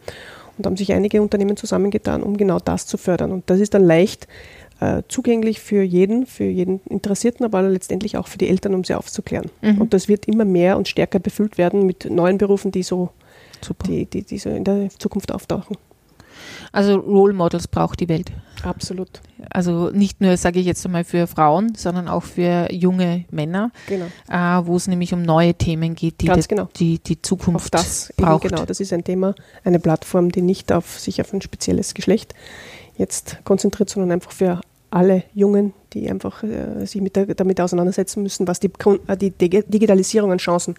Und 0.57 0.67
da 0.67 0.69
haben 0.69 0.77
sich 0.77 0.93
einige 0.93 1.23
Unternehmen 1.23 1.57
zusammengetan, 1.57 2.23
um 2.23 2.37
genau 2.37 2.59
das 2.59 2.87
zu 2.87 2.99
fördern. 2.99 3.33
Und 3.33 3.49
das 3.49 3.61
ist 3.61 3.75
dann 3.75 3.85
leicht 3.85 4.29
äh, 4.81 5.03
zugänglich 5.09 5.61
für 5.61 5.83
jeden, 5.83 6.27
für 6.27 6.45
jeden 6.45 6.81
Interessierten, 6.89 7.47
aber 7.47 7.63
letztendlich 7.63 8.17
auch 8.17 8.27
für 8.27 8.39
die 8.39 8.49
Eltern, 8.49 8.75
um 8.75 8.85
sie 8.85 8.95
aufzuklären. 8.95 9.51
Mhm. 9.63 9.81
Und 9.81 9.95
das 9.95 10.09
wird 10.09 10.27
immer 10.27 10.45
mehr 10.45 10.77
und 10.77 10.89
stärker 10.89 11.19
befüllt 11.19 11.57
werden 11.57 11.87
mit 11.87 12.11
neuen 12.11 12.37
Berufen, 12.37 12.73
die 12.73 12.83
so, 12.83 13.11
die, 13.87 14.07
die, 14.07 14.23
die 14.23 14.39
so 14.39 14.51
in 14.51 14.65
der 14.65 14.91
Zukunft 14.99 15.33
auftauchen. 15.33 15.77
Also 16.71 16.97
Role 16.97 17.33
Models 17.33 17.69
braucht 17.69 18.01
die 18.01 18.09
Welt. 18.09 18.31
Absolut. 18.63 19.21
Also 19.51 19.91
nicht 19.91 20.21
nur, 20.21 20.37
sage 20.37 20.61
ich 20.61 20.67
jetzt 20.67 20.85
einmal, 20.87 21.05
für 21.05 21.27
Frauen, 21.27 21.75
sondern 21.75 22.09
auch 22.09 22.23
für 22.23 22.73
junge 22.73 23.25
Männer, 23.31 23.73
genau. 23.89 24.07
äh, 24.29 24.67
wo 24.67 24.77
es 24.77 24.87
nämlich 24.87 25.13
um 25.13 25.23
neue 25.23 25.55
Themen 25.55 25.95
geht, 25.95 26.21
die 26.21 26.27
Ganz 26.27 26.49
genau. 26.49 26.69
die, 26.77 26.99
die 26.99 27.21
Zukunft 27.21 27.57
auf 27.57 27.71
das 27.71 28.13
braucht. 28.17 28.49
Genau, 28.49 28.65
das 28.65 28.81
ist 28.81 28.93
ein 28.93 29.05
Thema, 29.05 29.35
eine 29.65 29.79
Plattform, 29.79 30.31
die 30.31 30.43
nicht 30.43 30.73
auf 30.73 30.99
sich 31.01 31.21
auf 31.21 31.33
ein 31.33 31.43
spezielles 31.43 31.95
Geschlecht 31.95 32.35
jetzt 32.97 33.39
konzentriert, 33.45 33.91
sondern 33.91 34.13
einfach 34.13 34.33
für 34.33 34.61
alle 34.91 35.25
Jungen, 35.35 35.73
die 35.93 36.09
einfach 36.09 36.43
äh, 36.43 36.85
sich 36.87 37.01
mit 37.01 37.17
der, 37.17 37.27
damit 37.35 37.61
auseinandersetzen 37.61 38.23
müssen, 38.23 38.47
was 38.47 38.61
die, 38.61 38.71
äh, 39.07 39.17
die 39.17 39.31
Digitalisierung 39.31 40.31
an 40.31 40.39
Chancen 40.39 40.77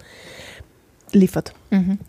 liefert. 1.11 1.53
Mhm. 1.71 1.99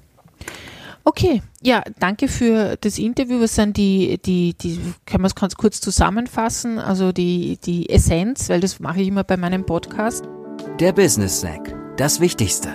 Okay, 1.07 1.43
ja, 1.62 1.83
danke 1.99 2.29
für 2.29 2.77
das 2.81 2.99
Interview. 2.99 3.38
Was 3.40 3.55
sind 3.55 3.77
die, 3.77 4.19
die, 4.25 4.55
die, 4.55 4.81
können 5.05 5.23
wir 5.23 5.27
es 5.27 5.35
ganz 5.35 5.55
kurz 5.55 5.81
zusammenfassen? 5.83 6.79
Also 6.79 7.12
die, 7.12 7.59
die 7.62 7.90
Essenz, 7.90 8.49
weil 8.49 8.61
das 8.61 8.81
mache 8.81 9.03
ich 9.03 9.09
immer 9.09 9.23
bei 9.23 9.37
meinem 9.37 9.67
Podcast. 9.67 10.25
Der 10.81 10.93
Business 10.93 11.40
Snack, 11.40 11.75
das 11.99 12.21
Wichtigste. 12.21 12.71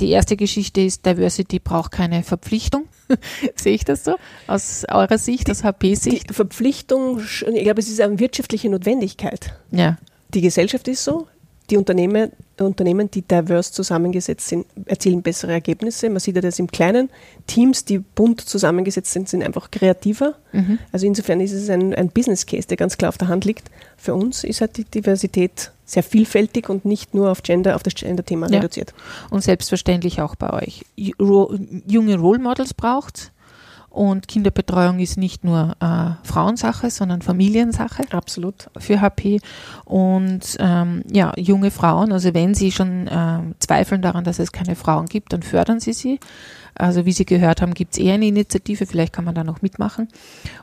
Die 0.00 0.10
erste 0.10 0.36
Geschichte 0.36 0.80
ist, 0.80 1.04
Diversity 1.04 1.58
braucht 1.58 1.92
keine 1.92 2.22
Verpflichtung. 2.22 2.86
Sehe 3.54 3.74
ich 3.74 3.84
das 3.84 4.04
so? 4.04 4.16
Aus 4.46 4.86
eurer 4.90 5.18
Sicht, 5.18 5.50
aus 5.50 5.62
HP-Sicht? 5.62 6.34
Verpflichtung, 6.34 7.20
ich 7.20 7.64
glaube, 7.64 7.80
es 7.80 7.88
ist 7.88 8.00
eine 8.00 8.18
wirtschaftliche 8.18 8.70
Notwendigkeit. 8.70 9.54
Ja. 9.72 9.98
Die 10.32 10.40
Gesellschaft 10.40 10.88
ist 10.88 11.04
so, 11.04 11.26
die 11.70 11.76
Unternehmen, 11.76 12.32
Unternehmen, 12.58 13.10
die 13.10 13.22
diverse 13.22 13.72
zusammengesetzt 13.72 14.48
sind, 14.48 14.66
erzielen 14.86 15.22
bessere 15.22 15.52
Ergebnisse. 15.52 16.08
Man 16.08 16.20
sieht 16.20 16.34
ja 16.34 16.40
das 16.40 16.58
im 16.58 16.66
Kleinen. 16.68 17.10
Teams, 17.46 17.84
die 17.84 17.98
bunt 17.98 18.40
zusammengesetzt 18.40 19.12
sind, 19.12 19.28
sind 19.28 19.42
einfach 19.42 19.70
kreativer. 19.70 20.34
Mhm. 20.52 20.78
Also 20.92 21.06
insofern 21.06 21.40
ist 21.40 21.52
es 21.52 21.70
ein, 21.70 21.94
ein 21.94 22.08
Business 22.08 22.46
Case, 22.46 22.66
der 22.66 22.76
ganz 22.76 22.96
klar 22.96 23.10
auf 23.10 23.18
der 23.18 23.28
Hand 23.28 23.44
liegt. 23.44 23.70
Für 23.96 24.14
uns 24.14 24.44
ist 24.44 24.60
halt 24.60 24.76
die 24.76 24.84
Diversität 24.84 25.70
sehr 25.84 26.02
vielfältig 26.02 26.68
und 26.68 26.84
nicht 26.84 27.14
nur 27.14 27.30
auf 27.30 27.42
Gender, 27.42 27.76
auf 27.76 27.82
das 27.82 27.94
Gender-Thema 27.94 28.48
ja. 28.50 28.58
reduziert. 28.58 28.92
Und 29.30 29.42
selbstverständlich 29.42 30.20
auch 30.20 30.34
bei 30.34 30.52
euch. 30.52 30.84
Junge 30.96 32.18
Role 32.18 32.38
Models 32.40 32.74
braucht 32.74 33.32
und 33.98 34.28
Kinderbetreuung 34.28 35.00
ist 35.00 35.16
nicht 35.16 35.42
nur 35.42 35.74
äh, 35.80 36.10
Frauensache, 36.22 36.88
sondern 36.88 37.20
Familiensache. 37.20 38.04
Absolut. 38.12 38.70
Für 38.78 39.00
HP. 39.00 39.40
Und 39.84 40.56
ähm, 40.60 41.02
ja, 41.10 41.32
junge 41.36 41.72
Frauen, 41.72 42.12
also 42.12 42.32
wenn 42.32 42.54
sie 42.54 42.70
schon 42.70 43.08
äh, 43.08 43.40
zweifeln 43.58 44.00
daran, 44.00 44.22
dass 44.22 44.38
es 44.38 44.52
keine 44.52 44.76
Frauen 44.76 45.06
gibt, 45.06 45.32
dann 45.32 45.42
fördern 45.42 45.80
sie 45.80 45.94
sie. 45.94 46.20
Also 46.76 47.06
wie 47.06 47.12
Sie 47.12 47.26
gehört 47.26 47.60
haben, 47.60 47.74
gibt 47.74 47.94
es 47.94 47.98
eher 47.98 48.14
eine 48.14 48.28
Initiative, 48.28 48.86
vielleicht 48.86 49.12
kann 49.12 49.24
man 49.24 49.34
da 49.34 49.42
noch 49.42 49.62
mitmachen. 49.62 50.06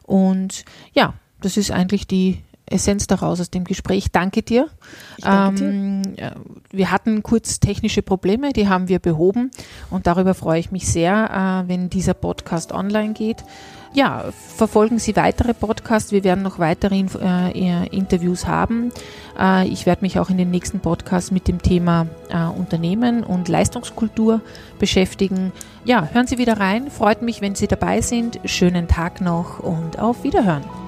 Und 0.03 0.63
ja, 0.93 1.15
das 1.41 1.57
ist 1.57 1.71
eigentlich 1.71 2.07
die 2.07 2.41
Essenz 2.67 3.08
daraus 3.08 3.39
aus 3.39 3.49
dem 3.49 3.63
Gespräch. 3.63 4.12
Danke 4.12 4.41
dir. 4.41 4.67
Danke 5.19 5.63
ähm, 5.63 6.15
dir. 6.15 6.36
Wir 6.71 6.91
hatten 6.91 7.23
kurz 7.23 7.60
technische 7.60 8.01
Probleme, 8.01 8.54
die 8.54 8.67
haben 8.67 8.88
wir 8.88 8.99
behoben 8.99 9.51
und 9.89 10.08
darüber 10.08 10.34
freue 10.34 10.60
ich 10.60 10.71
mich 10.71 10.88
sehr, 10.88 11.63
äh, 11.65 11.69
wenn 11.69 11.89
dieser 11.89 12.13
Podcast 12.13 12.71
online 12.71 13.13
geht. 13.13 13.43
ja, 13.95 14.25
verfolgen 14.32 14.99
Sie 14.99 15.15
weitere 15.15 15.54
Podcasts. 15.54 16.12
Wir 16.12 16.23
werden 16.23 16.43
noch 16.43 16.60
weitere 16.60 16.99
äh, 16.99 17.88
Interviews 17.88 18.45
haben. 18.45 18.91
Äh, 19.39 19.67
ich 19.69 19.86
werde 19.86 20.01
mich 20.01 20.19
auch 20.19 20.30
in 20.30 20.38
den 20.38 20.51
nächsten 20.51 20.82
Podcasts 20.82 21.32
mit 21.32 21.47
dem 21.47 21.62
Thema 21.62 22.08
äh, 22.30 22.45
Unternehmen 22.45 23.23
und 23.23 23.47
Leistungskultur 23.47 24.41
beschäftigen. 24.80 25.54
Ja, 25.86 26.10
hören 26.12 26.28
Sie 26.28 26.38
wieder 26.38 26.60
rein. 26.60 26.91
Freut 26.91 27.21
mich, 27.21 27.41
wenn 27.41 27.56
Sie 27.56 27.67
dabei 27.67 28.01
sind. 28.01 28.39
Schönen 28.45 28.88
Tag 28.88 29.21
noch 29.21 29.60
und 29.60 29.97
auf 29.97 30.23
Wiederhören. 30.23 30.84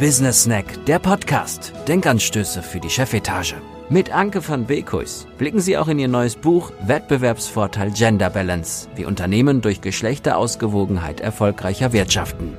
Business 0.00 0.42
Snack, 0.44 0.86
der 0.86 0.98
Podcast. 0.98 1.74
Denkanstöße 1.86 2.62
für 2.62 2.80
die 2.80 2.88
Chefetage. 2.88 3.56
Mit 3.90 4.10
Anke 4.10 4.48
van 4.48 4.64
Beekhuis 4.64 5.26
blicken 5.36 5.60
Sie 5.60 5.76
auch 5.76 5.88
in 5.88 5.98
Ihr 5.98 6.08
neues 6.08 6.36
Buch 6.36 6.72
Wettbewerbsvorteil 6.86 7.90
Gender 7.90 8.30
Balance, 8.30 8.88
wie 8.94 9.04
Unternehmen 9.04 9.60
durch 9.60 9.82
Geschlechterausgewogenheit 9.82 11.20
erfolgreicher 11.20 11.92
wirtschaften. 11.92 12.56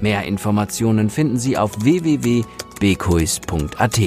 Mehr 0.00 0.22
Informationen 0.22 1.10
finden 1.10 1.40
Sie 1.40 1.58
auf 1.58 1.72
www.beekhuis.at. 1.82 4.00